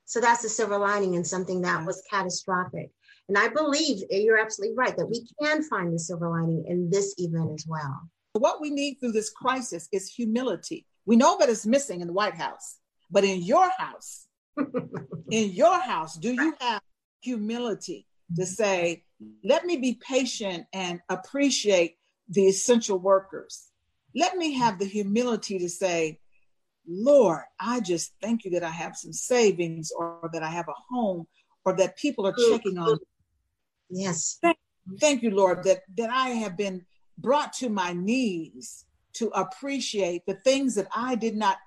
So 0.07 0.21
that's 0.21 0.43
the 0.43 0.49
silver 0.49 0.77
lining 0.77 1.15
in 1.15 1.25
something 1.25 1.63
that 1.63 1.87
was 1.87 2.03
catastrophic. 2.11 2.91
And 3.29 3.39
I 3.39 3.47
believe 3.47 4.03
you're 4.11 4.41
absolutely 4.41 4.77
right 4.77 4.97
that 4.97 5.07
we 5.07 5.25
can 5.41 5.63
find 5.63 5.95
the 5.95 6.01
silver 6.01 6.29
lining 6.29 6.65
in 6.67 6.91
this 6.91 7.15
event 7.17 7.53
as 7.55 7.65
well. 7.69 8.11
What 8.33 8.61
we 8.61 8.71
need 8.71 8.97
through 8.97 9.13
this 9.13 9.31
crisis 9.31 9.89
is 9.93 10.13
humility. 10.13 10.85
We 11.07 11.15
know 11.15 11.39
that 11.39 11.49
it's 11.49 11.65
missing 11.65 12.01
in 12.01 12.09
the 12.09 12.13
White 12.13 12.35
House, 12.35 12.79
but 13.13 13.25
in 13.25 13.43
your 13.43 13.71
house, 13.79 14.27
in 15.31 15.53
your 15.53 15.79
house, 15.79 16.17
do 16.17 16.33
you 16.33 16.55
have 16.61 16.83
humility 17.21 18.07
to 18.37 18.47
say, 18.47 19.05
let 19.45 19.67
me 19.67 19.77
be 19.77 20.01
patient 20.07 20.67
and 20.73 21.01
appreciate 21.11 21.97
the 22.29 22.47
essential 22.47 22.99
workers? 22.99 23.69
Let 24.17 24.37
me 24.37 24.55
have 24.55 24.79
the 24.79 24.87
humility 24.87 25.59
to 25.59 25.69
say, 25.69 26.21
Lord, 26.89 27.43
I 27.61 27.81
just 27.81 28.15
thank 28.23 28.45
you 28.45 28.51
that 28.53 28.65
I 28.65 28.71
have 28.71 28.97
some 28.97 29.13
savings 29.13 29.93
or 29.97 30.31
that 30.33 30.43
I 30.43 30.49
have 30.49 30.69
a 30.69 30.75
home 30.91 31.27
or 31.65 31.77
that 31.77 31.99
people 31.99 32.27
are 32.27 32.35
checking 32.51 32.79
on. 32.79 32.95
Me. 32.95 32.99
Yes. 33.91 34.39
Thank, 34.43 34.57
thank 35.01 35.23
you, 35.23 35.31
Lord, 35.31 35.65
that, 35.65 35.83
that 35.97 36.11
I 36.11 36.31
have 36.31 36.57
been 36.57 36.85
brought 37.19 37.53
to 37.55 37.69
my 37.69 37.93
knees 37.93 38.87
to 39.15 39.29
appreciate 39.29 40.23
the 40.27 40.35
things 40.35 40.75
that 40.75 40.89
I 40.97 41.15
did 41.15 41.37
not 41.37 41.59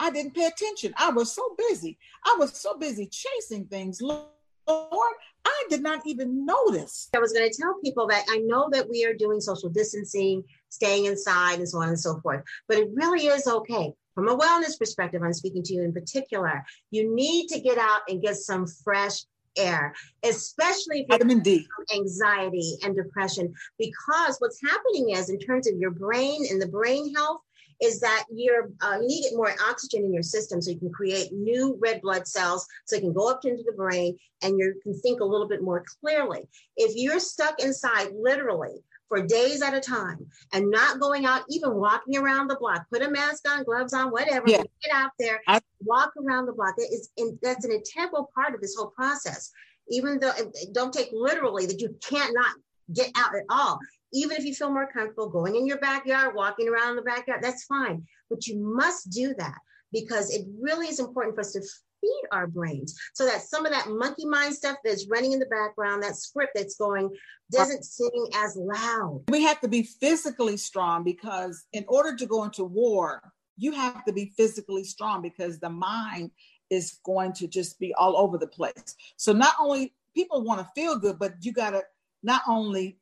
I 0.00 0.10
didn't 0.10 0.34
pay 0.34 0.46
attention. 0.46 0.94
I 0.96 1.10
was 1.10 1.32
so 1.32 1.54
busy. 1.56 1.98
I 2.24 2.36
was 2.38 2.58
so 2.58 2.76
busy 2.76 3.08
chasing 3.10 3.66
things. 3.66 4.00
Lord, 4.00 4.26
I 4.68 5.64
did 5.70 5.82
not 5.82 6.02
even 6.06 6.44
notice. 6.44 7.08
I 7.14 7.18
was 7.18 7.32
going 7.32 7.50
to 7.50 7.56
tell 7.56 7.74
people 7.82 8.06
that 8.08 8.24
I 8.28 8.38
know 8.38 8.68
that 8.72 8.88
we 8.88 9.04
are 9.04 9.14
doing 9.14 9.40
social 9.40 9.70
distancing, 9.70 10.44
staying 10.68 11.06
inside, 11.06 11.58
and 11.58 11.68
so 11.68 11.80
on 11.80 11.88
and 11.88 11.98
so 11.98 12.20
forth, 12.20 12.42
but 12.68 12.78
it 12.78 12.88
really 12.94 13.26
is 13.26 13.46
okay. 13.46 13.92
From 14.14 14.28
a 14.28 14.36
wellness 14.36 14.78
perspective, 14.78 15.22
I'm 15.22 15.32
speaking 15.32 15.62
to 15.62 15.74
you 15.74 15.84
in 15.84 15.92
particular. 15.92 16.64
You 16.90 17.14
need 17.14 17.48
to 17.48 17.60
get 17.60 17.78
out 17.78 18.00
and 18.08 18.20
get 18.20 18.36
some 18.36 18.66
fresh 18.66 19.20
air, 19.56 19.94
especially 20.24 21.02
if 21.02 21.08
vitamin 21.08 21.40
D, 21.40 21.66
anxiety 21.94 22.76
and 22.82 22.96
depression, 22.96 23.54
because 23.78 24.36
what's 24.38 24.60
happening 24.60 25.10
is 25.10 25.30
in 25.30 25.38
terms 25.38 25.68
of 25.68 25.78
your 25.78 25.90
brain 25.90 26.46
and 26.50 26.60
the 26.60 26.68
brain 26.68 27.14
health 27.14 27.40
is 27.80 28.00
that 28.00 28.24
you're 28.32 28.70
uh, 28.80 28.98
you 29.00 29.06
need 29.06 29.22
to 29.22 29.28
get 29.30 29.36
more 29.36 29.54
oxygen 29.68 30.04
in 30.04 30.12
your 30.12 30.22
system 30.22 30.60
so 30.60 30.70
you 30.70 30.78
can 30.78 30.92
create 30.92 31.32
new 31.32 31.78
red 31.80 32.00
blood 32.02 32.26
cells 32.26 32.66
so 32.86 32.96
it 32.96 33.00
can 33.00 33.12
go 33.12 33.30
up 33.30 33.44
into 33.44 33.62
the 33.64 33.72
brain 33.72 34.16
and 34.42 34.58
you 34.58 34.74
can 34.82 34.98
think 35.00 35.20
a 35.20 35.24
little 35.24 35.48
bit 35.48 35.62
more 35.62 35.84
clearly. 36.00 36.48
If 36.76 36.92
you're 36.96 37.20
stuck 37.20 37.62
inside, 37.62 38.08
literally 38.14 38.82
for 39.08 39.26
days 39.26 39.62
at 39.62 39.74
a 39.74 39.80
time 39.80 40.26
and 40.52 40.70
not 40.70 41.00
going 41.00 41.24
out, 41.24 41.42
even 41.48 41.74
walking 41.74 42.16
around 42.16 42.48
the 42.48 42.56
block, 42.56 42.84
put 42.92 43.02
a 43.02 43.10
mask 43.10 43.48
on, 43.48 43.64
gloves 43.64 43.94
on, 43.94 44.10
whatever, 44.10 44.44
yeah. 44.46 44.62
get 44.82 44.94
out 44.94 45.12
there, 45.18 45.40
I, 45.48 45.60
walk 45.80 46.12
around 46.22 46.46
the 46.46 46.52
block. 46.52 46.76
That 46.76 46.88
is 46.92 47.10
in, 47.16 47.38
that's 47.42 47.64
an 47.64 47.72
integral 47.72 48.30
part 48.34 48.54
of 48.54 48.60
this 48.60 48.76
whole 48.76 48.92
process. 48.94 49.50
even 49.90 50.20
though 50.20 50.32
don't 50.72 50.92
take 50.92 51.08
literally 51.12 51.66
that 51.66 51.80
you 51.80 51.96
can't 52.06 52.34
not 52.34 52.54
get 52.92 53.10
out 53.16 53.34
at 53.34 53.44
all. 53.50 53.78
Even 54.12 54.36
if 54.36 54.44
you 54.44 54.54
feel 54.54 54.72
more 54.72 54.90
comfortable 54.90 55.28
going 55.28 55.56
in 55.56 55.66
your 55.66 55.78
backyard, 55.78 56.34
walking 56.34 56.68
around 56.68 56.96
the 56.96 57.02
backyard, 57.02 57.42
that's 57.42 57.64
fine. 57.64 58.04
But 58.30 58.46
you 58.46 58.58
must 58.58 59.10
do 59.10 59.34
that 59.38 59.58
because 59.92 60.34
it 60.34 60.46
really 60.60 60.86
is 60.86 61.00
important 61.00 61.34
for 61.34 61.40
us 61.40 61.52
to 61.52 61.62
feed 62.00 62.22
our 62.32 62.46
brains 62.46 62.96
so 63.14 63.24
that 63.24 63.42
some 63.42 63.66
of 63.66 63.72
that 63.72 63.88
monkey 63.88 64.24
mind 64.24 64.54
stuff 64.54 64.76
that's 64.84 65.08
running 65.08 65.32
in 65.32 65.38
the 65.38 65.46
background, 65.46 66.02
that 66.02 66.16
script 66.16 66.52
that's 66.54 66.76
going, 66.76 67.10
doesn't 67.50 67.84
sing 67.84 68.28
as 68.36 68.56
loud. 68.56 69.24
We 69.28 69.42
have 69.42 69.60
to 69.60 69.68
be 69.68 69.82
physically 69.82 70.56
strong 70.56 71.04
because 71.04 71.64
in 71.72 71.84
order 71.88 72.16
to 72.16 72.26
go 72.26 72.44
into 72.44 72.64
war, 72.64 73.32
you 73.56 73.72
have 73.72 74.04
to 74.04 74.12
be 74.12 74.32
physically 74.36 74.84
strong 74.84 75.22
because 75.22 75.58
the 75.58 75.70
mind 75.70 76.30
is 76.70 76.98
going 77.04 77.32
to 77.32 77.48
just 77.48 77.78
be 77.78 77.94
all 77.94 78.16
over 78.16 78.38
the 78.38 78.46
place. 78.46 78.94
So 79.16 79.32
not 79.32 79.54
only 79.58 79.94
people 80.14 80.44
want 80.44 80.60
to 80.60 80.68
feel 80.74 80.98
good, 80.98 81.18
but 81.18 81.34
you 81.40 81.52
got 81.52 81.70
to 81.70 81.82
not 82.22 82.42
only 82.46 82.98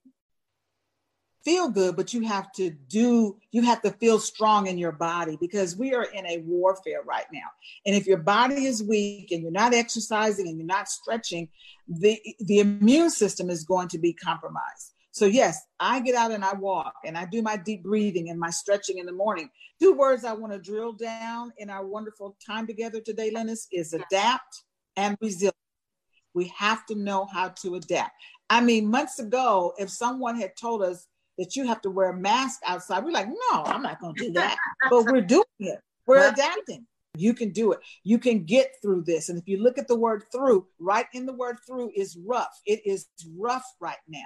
feel 1.46 1.68
good, 1.68 1.94
but 1.94 2.12
you 2.12 2.22
have 2.22 2.50
to 2.50 2.70
do, 2.88 3.36
you 3.52 3.62
have 3.62 3.80
to 3.80 3.92
feel 3.92 4.18
strong 4.18 4.66
in 4.66 4.76
your 4.76 4.90
body 4.90 5.38
because 5.40 5.76
we 5.76 5.94
are 5.94 6.02
in 6.02 6.26
a 6.26 6.38
warfare 6.38 7.02
right 7.06 7.26
now. 7.32 7.46
And 7.86 7.94
if 7.94 8.04
your 8.04 8.18
body 8.18 8.66
is 8.66 8.82
weak 8.82 9.30
and 9.30 9.42
you're 9.42 9.52
not 9.52 9.72
exercising 9.72 10.48
and 10.48 10.58
you're 10.58 10.66
not 10.66 10.88
stretching, 10.88 11.48
the, 11.86 12.20
the 12.40 12.58
immune 12.58 13.10
system 13.10 13.48
is 13.48 13.62
going 13.62 13.86
to 13.88 13.98
be 13.98 14.12
compromised. 14.12 14.92
So, 15.12 15.24
yes, 15.24 15.62
I 15.78 16.00
get 16.00 16.16
out 16.16 16.32
and 16.32 16.44
I 16.44 16.54
walk 16.54 16.94
and 17.04 17.16
I 17.16 17.26
do 17.26 17.42
my 17.42 17.56
deep 17.56 17.84
breathing 17.84 18.28
and 18.28 18.40
my 18.40 18.50
stretching 18.50 18.98
in 18.98 19.06
the 19.06 19.12
morning. 19.12 19.48
Two 19.80 19.92
words 19.92 20.24
I 20.24 20.32
want 20.32 20.52
to 20.52 20.58
drill 20.58 20.94
down 20.94 21.52
in 21.58 21.70
our 21.70 21.86
wonderful 21.86 22.36
time 22.44 22.66
together 22.66 23.00
today, 23.00 23.30
Lennis, 23.30 23.68
is 23.70 23.92
adapt 23.92 24.64
and 24.96 25.16
resilient. 25.20 25.54
We 26.34 26.52
have 26.58 26.84
to 26.86 26.96
know 26.96 27.24
how 27.32 27.50
to 27.62 27.76
adapt. 27.76 28.10
I 28.50 28.60
mean, 28.62 28.90
months 28.90 29.20
ago, 29.20 29.74
if 29.78 29.90
someone 29.90 30.40
had 30.40 30.56
told 30.60 30.82
us 30.82 31.06
that 31.38 31.56
you 31.56 31.66
have 31.66 31.80
to 31.82 31.90
wear 31.90 32.10
a 32.10 32.16
mask 32.16 32.60
outside. 32.64 33.04
We're 33.04 33.10
like, 33.10 33.28
no, 33.28 33.64
I'm 33.64 33.82
not 33.82 34.00
going 34.00 34.14
to 34.14 34.24
do 34.26 34.32
that. 34.32 34.56
but 34.90 35.06
we're 35.06 35.20
doing 35.22 35.44
it. 35.60 35.80
We're 36.06 36.28
adapting. 36.28 36.86
You 37.16 37.34
can 37.34 37.50
do 37.50 37.72
it. 37.72 37.80
You 38.04 38.18
can 38.18 38.44
get 38.44 38.72
through 38.82 39.04
this. 39.04 39.28
And 39.28 39.38
if 39.38 39.48
you 39.48 39.62
look 39.62 39.78
at 39.78 39.88
the 39.88 39.98
word 39.98 40.24
through, 40.32 40.66
right 40.78 41.06
in 41.12 41.26
the 41.26 41.32
word 41.32 41.56
through 41.66 41.92
is 41.96 42.16
rough. 42.16 42.60
It 42.66 42.82
is 42.84 43.06
rough 43.36 43.64
right 43.80 43.96
now. 44.06 44.18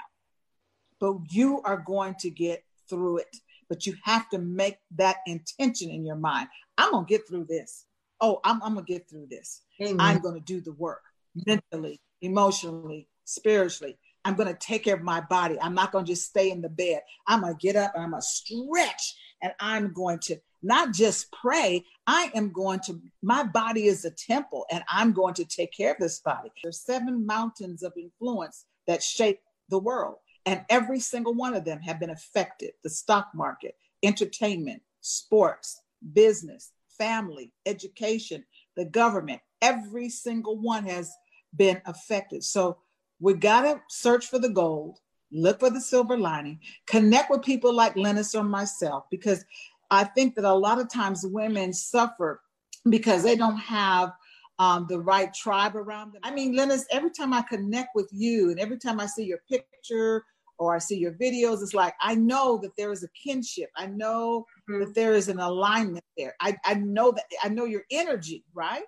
But 0.99 1.15
you 1.31 1.63
are 1.63 1.79
going 1.79 2.17
to 2.21 2.31
get 2.31 2.65
through 2.89 3.19
it. 3.19 3.37
But 3.69 3.87
you 3.87 3.95
have 4.05 4.29
to 4.31 4.39
make 4.39 4.79
that 4.97 5.19
intention 5.27 5.91
in 5.91 6.05
your 6.05 6.17
mind. 6.17 6.49
I'm 6.77 6.91
going 6.91 7.07
to 7.07 7.09
get 7.09 7.29
through 7.29 7.45
this. 7.45 7.87
Oh, 8.21 8.41
I'm, 8.45 8.61
I'm 8.63 8.75
going 8.75 8.85
to 8.85 8.93
get 8.93 9.09
through 9.09 9.29
this. 9.31 9.63
Amen. 9.81 9.97
I'm 10.01 10.21
going 10.21 10.35
to 10.35 10.41
do 10.41 10.61
the 10.61 10.73
work 10.73 11.03
mentally, 11.47 12.01
emotionally, 12.21 13.09
spiritually. 13.25 13.97
I'm 14.25 14.35
going 14.35 14.49
to 14.49 14.59
take 14.59 14.85
care 14.85 14.95
of 14.95 15.03
my 15.03 15.21
body. 15.21 15.59
I'm 15.61 15.75
not 15.75 15.93
going 15.93 16.05
to 16.05 16.13
just 16.13 16.29
stay 16.29 16.51
in 16.51 16.61
the 16.61 16.69
bed. 16.69 17.01
I'm 17.27 17.41
going 17.41 17.55
to 17.55 17.59
get 17.59 17.77
up 17.77 17.93
and 17.95 18.05
I'm 18.05 18.11
going 18.11 18.23
to 18.23 18.27
stretch 18.27 19.17
and 19.43 19.53
I'm 19.61 19.93
going 19.93 20.19
to 20.21 20.37
not 20.63 20.93
just 20.93 21.33
pray. 21.33 21.85
I 22.07 22.31
am 22.35 22.53
going 22.53 22.81
to, 22.81 23.01
my 23.23 23.45
body 23.45 23.87
is 23.87 24.05
a 24.05 24.11
temple 24.11 24.67
and 24.71 24.85
I'm 24.89 25.13
going 25.13 25.35
to 25.35 25.45
take 25.45 25.73
care 25.73 25.93
of 25.93 25.99
this 25.99 26.21
body. 26.21 26.51
There's 26.63 26.81
seven 26.81 27.25
mountains 27.25 27.83
of 27.83 27.95
influence 27.97 28.67
that 28.87 29.03
shape 29.03 29.41
the 29.71 29.79
world. 29.79 30.17
And 30.47 30.65
every 30.69 31.01
single 31.01 31.35
one 31.35 31.55
of 31.55 31.65
them 31.65 31.81
have 31.81 32.01
been 32.01 32.11
affected 32.11 32.73
the 32.83 32.91
stock 32.91 33.29
market, 33.35 33.75
entertainment, 34.03 34.83
sports, 35.01 35.81
business, 36.13 36.73
family, 36.99 37.53
education, 37.67 38.45
the 38.77 38.85
government. 38.85 39.41
Every 39.63 40.09
single 40.09 40.59
one 40.59 40.85
has 40.85 41.13
been 41.55 41.81
affected. 41.87 42.45
So 42.45 42.79
we 43.21 43.35
got 43.35 43.63
to 43.63 43.81
search 43.89 44.27
for 44.27 44.39
the 44.39 44.49
gold, 44.49 44.99
look 45.31 45.61
for 45.61 45.71
the 45.71 45.81
silver 45.81 46.17
lining, 46.17 46.61
connect 46.87 47.31
with 47.31 47.43
people 47.43 47.73
like 47.73 47.97
Lennis 47.97 48.35
or 48.35 48.45
myself, 48.45 49.05
because 49.11 49.45
I 49.91 50.05
think 50.05 50.35
that 50.37 50.45
a 50.45 50.53
lot 50.53 50.81
of 50.81 50.89
times 50.89 51.25
women 51.25 51.73
suffer 51.73 52.41
because 52.89 53.23
they 53.23 53.37
don't 53.37 53.59
have 53.59 54.13
um, 54.59 54.87
the 54.89 55.01
right 55.01 55.33
tribe 55.33 55.77
around 55.77 56.13
them. 56.13 56.21
I 56.23 56.31
mean, 56.31 56.55
Lennis, 56.55 56.87
every 56.91 57.11
time 57.11 57.33
I 57.33 57.43
connect 57.43 57.91
with 57.95 58.09
you 58.13 58.51
and 58.51 58.61
every 58.61 58.79
time 58.79 59.01
I 59.01 59.07
see 59.07 59.25
your 59.25 59.41
picture 59.49 60.25
or 60.59 60.75
I 60.75 60.79
see 60.79 60.99
your 60.99 61.13
videos, 61.13 61.63
it's 61.63 61.75
like 61.75 61.95
I 62.01 62.15
know 62.15 62.59
that 62.63 62.77
there 62.77 62.93
is 62.93 63.03
a 63.03 63.09
kinship. 63.09 63.71
I 63.77 63.87
know 63.87 64.47
mm-hmm. 64.69 64.81
that 64.81 64.95
there 64.95 65.15
is 65.15 65.29
an 65.29 65.41
alignment 65.41 66.05
there. 66.17 66.35
I, 66.41 66.57
I 66.65 66.75
know 66.75 67.11
that 67.13 67.25
I 67.43 67.49
know 67.49 67.65
your 67.65 67.85
energy, 67.91 68.45
right? 68.55 68.85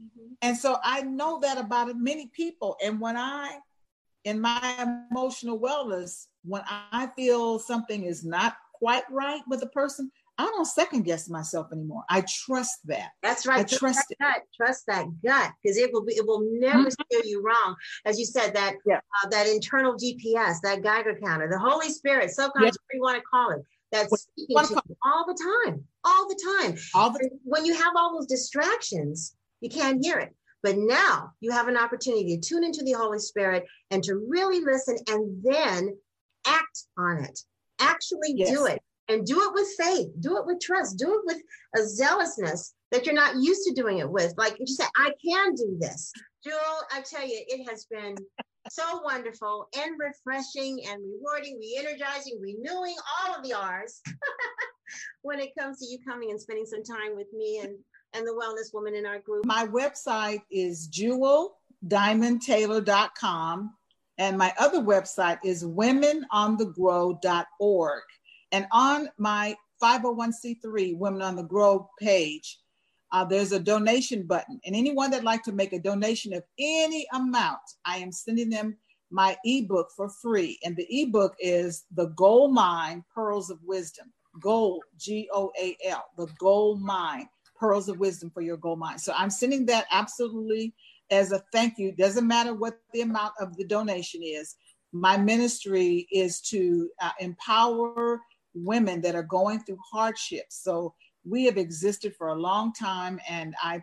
Mm-hmm. 0.00 0.34
And 0.42 0.56
so 0.56 0.78
I 0.84 1.02
know 1.02 1.40
that 1.40 1.58
about 1.58 1.94
many 1.96 2.30
people. 2.32 2.76
And 2.82 3.00
when 3.00 3.16
I 3.16 3.58
in 4.28 4.40
my 4.40 4.96
emotional 5.10 5.58
wellness, 5.58 6.26
when 6.44 6.62
I 6.68 7.08
feel 7.16 7.58
something 7.58 8.04
is 8.04 8.24
not 8.24 8.56
quite 8.74 9.04
right 9.10 9.40
with 9.48 9.62
a 9.62 9.68
person, 9.68 10.10
I 10.36 10.44
don't 10.44 10.66
second 10.66 11.02
guess 11.02 11.28
myself 11.28 11.68
anymore. 11.72 12.04
I 12.10 12.22
trust 12.28 12.78
that. 12.84 13.10
That's 13.22 13.46
right. 13.46 13.60
I 13.60 13.62
trust, 13.64 13.80
trust 13.80 14.04
that 14.08 14.14
it. 14.14 14.18
gut. 14.20 14.42
Trust 14.54 14.84
that 14.86 15.06
gut 15.24 15.52
because 15.62 15.78
it 15.78 15.90
will 15.92 16.04
be. 16.04 16.12
It 16.12 16.26
will 16.26 16.46
never 16.60 16.84
mm-hmm. 16.84 16.90
steer 16.90 17.22
you 17.24 17.42
wrong. 17.42 17.74
As 18.04 18.18
you 18.18 18.24
said, 18.24 18.54
that 18.54 18.76
yeah. 18.86 18.98
uh, 19.24 19.28
that 19.30 19.48
internal 19.48 19.94
GPS, 19.94 20.56
that 20.62 20.82
Geiger 20.82 21.18
counter, 21.24 21.48
the 21.50 21.58
Holy 21.58 21.88
Spirit, 21.88 22.30
subconscious, 22.30 22.76
yeah. 22.92 22.96
you 22.96 23.02
want 23.02 23.16
to 23.16 23.22
call 23.22 23.50
it, 23.50 23.62
that's 23.90 24.22
speaking 24.22 24.56
to 24.56 24.82
you 24.88 24.96
all 25.04 25.26
the 25.26 25.64
time, 25.66 25.84
all 26.04 26.28
the 26.28 26.60
time. 26.60 26.76
All 26.94 27.10
the- 27.10 27.30
when 27.44 27.64
you 27.64 27.74
have 27.74 27.94
all 27.96 28.14
those 28.14 28.26
distractions, 28.26 29.34
you 29.60 29.70
can't 29.70 30.04
hear 30.04 30.18
it. 30.18 30.34
But 30.62 30.76
now 30.76 31.32
you 31.40 31.52
have 31.52 31.68
an 31.68 31.76
opportunity 31.76 32.36
to 32.36 32.48
tune 32.48 32.64
into 32.64 32.82
the 32.82 32.92
Holy 32.92 33.18
Spirit 33.18 33.64
and 33.90 34.02
to 34.04 34.16
really 34.28 34.60
listen 34.60 34.96
and 35.08 35.42
then 35.42 35.96
act 36.46 36.84
on 36.96 37.24
it. 37.24 37.38
Actually 37.80 38.34
yes. 38.34 38.50
do 38.50 38.66
it 38.66 38.80
and 39.08 39.24
do 39.24 39.40
it 39.42 39.54
with 39.54 39.68
faith, 39.78 40.08
do 40.20 40.36
it 40.36 40.46
with 40.46 40.60
trust, 40.60 40.98
do 40.98 41.14
it 41.14 41.20
with 41.24 41.38
a 41.76 41.86
zealousness 41.86 42.74
that 42.90 43.06
you're 43.06 43.14
not 43.14 43.36
used 43.36 43.62
to 43.66 43.74
doing 43.74 43.98
it 43.98 44.10
with. 44.10 44.34
Like 44.36 44.56
you 44.58 44.66
said, 44.66 44.88
I 44.96 45.12
can 45.24 45.54
do 45.54 45.76
this. 45.78 46.12
Jewel, 46.44 46.58
I 46.92 47.02
tell 47.02 47.26
you, 47.26 47.40
it 47.46 47.68
has 47.68 47.86
been 47.90 48.16
so 48.70 49.00
wonderful 49.02 49.68
and 49.78 49.98
refreshing 49.98 50.80
and 50.88 51.02
rewarding, 51.02 51.58
re-energizing, 51.58 52.40
renewing 52.40 52.96
all 53.20 53.34
of 53.34 53.42
the 53.42 53.54
R's 53.54 54.00
when 55.22 55.40
it 55.40 55.52
comes 55.58 55.78
to 55.78 55.86
you 55.86 55.98
coming 56.06 56.30
and 56.30 56.40
spending 56.40 56.66
some 56.66 56.82
time 56.82 57.16
with 57.16 57.28
me 57.32 57.60
and 57.62 57.76
and 58.14 58.26
the 58.26 58.32
wellness 58.32 58.74
woman 58.74 58.94
in 58.94 59.06
our 59.06 59.18
group? 59.18 59.44
My 59.44 59.66
website 59.66 60.42
is 60.50 60.88
jeweldiamondtaylor.com. 60.88 63.74
And 64.18 64.36
my 64.36 64.52
other 64.58 64.80
website 64.80 65.38
is 65.44 65.64
womenonthegrow.org. 65.64 68.02
And 68.50 68.66
on 68.72 69.08
my 69.16 69.56
501c3 69.80 70.96
Women 70.96 71.22
on 71.22 71.36
the 71.36 71.44
Grow 71.44 71.88
page, 72.00 72.58
uh, 73.12 73.24
there's 73.24 73.52
a 73.52 73.60
donation 73.60 74.26
button. 74.26 74.60
And 74.66 74.74
anyone 74.74 75.10
that'd 75.10 75.24
like 75.24 75.44
to 75.44 75.52
make 75.52 75.72
a 75.72 75.78
donation 75.78 76.34
of 76.34 76.42
any 76.58 77.06
amount, 77.14 77.60
I 77.84 77.98
am 77.98 78.10
sending 78.10 78.50
them 78.50 78.76
my 79.10 79.36
ebook 79.44 79.92
for 79.96 80.10
free. 80.10 80.58
And 80.64 80.76
the 80.76 80.86
ebook 80.90 81.36
is 81.38 81.84
The 81.94 82.08
Gold 82.08 82.52
Mine 82.52 83.04
Pearls 83.14 83.50
of 83.50 83.60
Wisdom. 83.64 84.12
Gold, 84.40 84.82
G 84.96 85.28
O 85.32 85.52
A 85.60 85.76
L, 85.86 86.04
the 86.16 86.26
gold 86.38 86.80
mine 86.80 87.28
pearls 87.58 87.88
of 87.88 87.98
wisdom 87.98 88.30
for 88.30 88.40
your 88.40 88.56
gold 88.56 88.78
mine. 88.78 88.98
So 88.98 89.12
I'm 89.16 89.30
sending 89.30 89.66
that 89.66 89.86
absolutely 89.90 90.74
as 91.10 91.32
a 91.32 91.42
thank 91.52 91.78
you. 91.78 91.92
Doesn't 91.92 92.26
matter 92.26 92.54
what 92.54 92.78
the 92.92 93.02
amount 93.02 93.34
of 93.40 93.56
the 93.56 93.64
donation 93.64 94.22
is. 94.22 94.56
My 94.92 95.16
ministry 95.16 96.06
is 96.10 96.40
to 96.42 96.88
uh, 97.00 97.10
empower 97.20 98.20
women 98.54 99.00
that 99.02 99.14
are 99.14 99.22
going 99.22 99.60
through 99.60 99.78
hardships. 99.90 100.62
So 100.62 100.94
we 101.24 101.44
have 101.44 101.58
existed 101.58 102.14
for 102.16 102.28
a 102.28 102.40
long 102.40 102.72
time, 102.72 103.20
and 103.28 103.54
I 103.62 103.82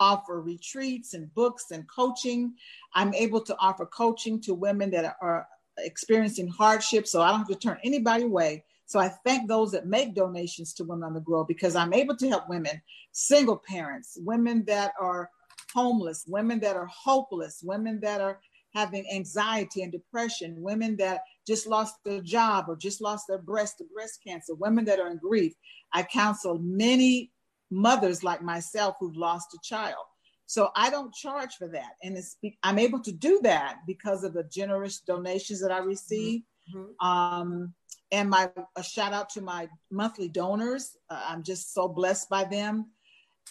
offer 0.00 0.42
retreats 0.42 1.14
and 1.14 1.32
books 1.34 1.70
and 1.70 1.88
coaching. 1.88 2.54
I'm 2.94 3.14
able 3.14 3.40
to 3.42 3.56
offer 3.58 3.86
coaching 3.86 4.40
to 4.42 4.54
women 4.54 4.90
that 4.90 5.16
are 5.20 5.46
experiencing 5.78 6.48
hardship, 6.48 7.06
so 7.06 7.22
I 7.22 7.30
don't 7.30 7.38
have 7.38 7.48
to 7.48 7.54
turn 7.54 7.78
anybody 7.84 8.24
away. 8.24 8.64
So 8.86 8.98
I 8.98 9.08
thank 9.08 9.48
those 9.48 9.72
that 9.72 9.86
make 9.86 10.14
donations 10.14 10.74
to 10.74 10.84
Women 10.84 11.04
on 11.04 11.14
the 11.14 11.20
Grow 11.20 11.44
because 11.44 11.76
I'm 11.76 11.94
able 11.94 12.16
to 12.16 12.28
help 12.28 12.48
women, 12.48 12.82
single 13.12 13.62
parents, 13.66 14.18
women 14.20 14.64
that 14.66 14.92
are 15.00 15.30
homeless, 15.72 16.24
women 16.26 16.60
that 16.60 16.76
are 16.76 16.86
hopeless, 16.86 17.62
women 17.64 18.00
that 18.00 18.20
are 18.20 18.40
having 18.74 19.06
anxiety 19.12 19.82
and 19.82 19.92
depression, 19.92 20.54
women 20.58 20.96
that 20.96 21.20
just 21.46 21.66
lost 21.66 21.96
their 22.04 22.20
job 22.20 22.66
or 22.68 22.76
just 22.76 23.00
lost 23.00 23.26
their 23.28 23.38
breast 23.38 23.78
to 23.78 23.84
breast 23.94 24.20
cancer, 24.26 24.54
women 24.54 24.84
that 24.86 24.98
are 24.98 25.10
in 25.10 25.18
grief. 25.18 25.52
I 25.92 26.02
counsel 26.02 26.58
many 26.58 27.30
mothers 27.70 28.22
like 28.22 28.42
myself 28.42 28.96
who've 28.98 29.16
lost 29.16 29.54
a 29.54 29.58
child. 29.62 30.04
So 30.46 30.70
I 30.76 30.90
don't 30.90 31.14
charge 31.14 31.54
for 31.54 31.68
that. 31.68 31.92
And 32.02 32.16
it's, 32.16 32.36
I'm 32.62 32.78
able 32.78 33.00
to 33.00 33.12
do 33.12 33.40
that 33.42 33.78
because 33.86 34.24
of 34.24 34.34
the 34.34 34.44
generous 34.44 35.00
donations 35.00 35.60
that 35.62 35.72
I 35.72 35.78
receive. 35.78 36.42
Mm-hmm. 36.74 37.06
Um, 37.06 37.74
and 38.12 38.28
my 38.28 38.50
a 38.76 38.82
shout 38.82 39.12
out 39.12 39.30
to 39.30 39.40
my 39.40 39.68
monthly 39.90 40.28
donors. 40.28 40.96
Uh, 41.10 41.24
I'm 41.26 41.42
just 41.42 41.74
so 41.74 41.88
blessed 41.88 42.28
by 42.28 42.44
them. 42.44 42.90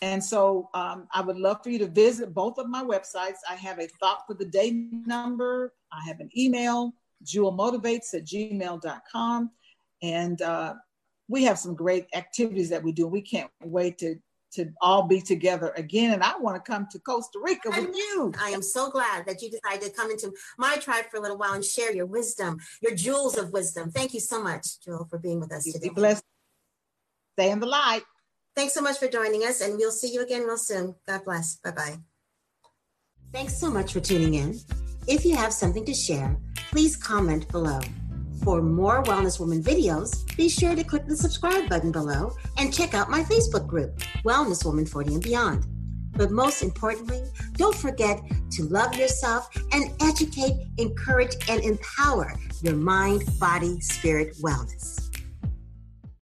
And 0.02 0.24
so 0.24 0.70
um, 0.74 1.08
I 1.14 1.22
would 1.22 1.38
love 1.38 1.62
for 1.64 1.70
you 1.70 1.80
to 1.80 1.88
visit 1.88 2.34
both 2.34 2.58
of 2.58 2.70
my 2.70 2.84
websites. 2.84 3.40
I 3.50 3.56
have 3.56 3.80
a 3.80 3.88
thought 4.00 4.24
for 4.26 4.34
the 4.34 4.46
day 4.46 4.72
number, 4.72 5.74
I 5.92 6.06
have 6.08 6.20
an 6.20 6.30
email, 6.36 6.94
jewelmotivates 7.26 8.14
at 8.14 8.26
gmail.com. 8.26 9.52
And 10.02 10.42
uh, 10.42 10.76
we 11.28 11.44
have 11.44 11.60
some 11.60 11.76
great 11.76 12.08
activities 12.16 12.70
that 12.70 12.84
we 12.84 12.92
do. 12.94 13.06
We 13.06 13.22
can't 13.22 13.52
wait 13.64 13.98
to 14.00 14.16
to 14.54 14.72
all 14.82 15.04
be 15.04 15.22
together 15.22 15.74
again. 15.76 16.14
And 16.14 16.24
I 16.24 16.38
want 16.38 16.64
to 16.64 16.72
come 16.72 16.88
to 16.92 17.00
Costa 17.00 17.40
Rica 17.42 17.70
with 17.70 17.96
you. 17.96 18.32
I 18.40 18.50
am 18.50 18.62
so 18.62 18.90
glad 18.90 19.26
that 19.26 19.42
you 19.42 19.50
decided 19.50 19.82
to 19.82 19.92
come 19.92 20.12
into 20.12 20.32
my 20.58 20.78
tribe 20.78 21.06
for 21.10 21.18
a 21.18 21.22
little 21.22 21.38
while 21.38 21.54
and 21.54 21.64
share 21.64 21.94
your 21.94 22.06
wisdom, 22.06 22.60
your 22.82 22.96
jewels 22.96 23.38
of 23.38 23.52
wisdom. 23.52 23.92
Thank 23.92 24.14
you 24.14 24.20
so 24.20 24.42
much, 24.42 24.82
Jewel, 24.84 25.08
for 25.10 25.18
being 25.18 25.40
with 25.40 25.52
us 25.52 25.66
you 25.66 25.74
today. 25.74 25.90
Be 25.90 25.94
blessed. 25.94 26.24
Stay 27.38 27.52
in 27.52 27.60
the 27.60 27.66
light. 27.66 28.04
Thanks 28.56 28.74
so 28.74 28.82
much 28.82 28.98
for 28.98 29.08
joining 29.08 29.44
us, 29.44 29.62
and 29.62 29.78
we'll 29.78 29.92
see 29.92 30.14
you 30.14 30.22
again 30.22 30.42
real 30.42 30.58
soon. 30.58 30.96
God 31.08 31.24
bless. 31.24 31.56
Bye 31.56 31.72
bye. 31.72 31.98
Thanks 33.32 33.58
so 33.58 33.72
much 33.72 33.94
for 33.94 34.02
tuning 34.02 34.34
in. 34.34 34.60
If 35.08 35.24
you 35.26 35.36
have 35.36 35.54
something 35.54 35.86
to 35.86 35.94
share, 35.94 36.38
please 36.72 36.98
comment 36.98 37.48
below. 37.50 37.80
For 38.44 38.60
more 38.60 39.04
Wellness 39.04 39.40
Woman 39.40 39.62
videos, 39.62 40.26
be 40.36 40.50
sure 40.50 40.76
to 40.76 40.84
click 40.84 41.06
the 41.06 41.16
subscribe 41.16 41.70
button 41.70 41.92
below 41.92 42.36
and 42.58 42.74
check 42.74 42.96
out 42.96 43.08
my 43.08 43.22
Facebook 43.22 43.68
group, 43.68 44.00
Wellness 44.26 44.66
Woman 44.66 44.88
40 44.88 45.14
and 45.14 45.24
Beyond. 45.24 45.66
But 46.14 46.32
most 46.32 46.64
importantly, 46.64 47.22
don't 47.54 47.76
forget 47.76 48.20
to 48.54 48.64
love 48.64 48.96
yourself 48.96 49.48
and 49.72 49.92
educate, 50.02 50.56
encourage, 50.78 51.36
and 51.50 51.64
empower 51.64 52.34
your 52.64 52.76
mind, 52.76 53.24
body, 53.40 53.80
spirit 53.80 54.36
wellness. 54.42 55.11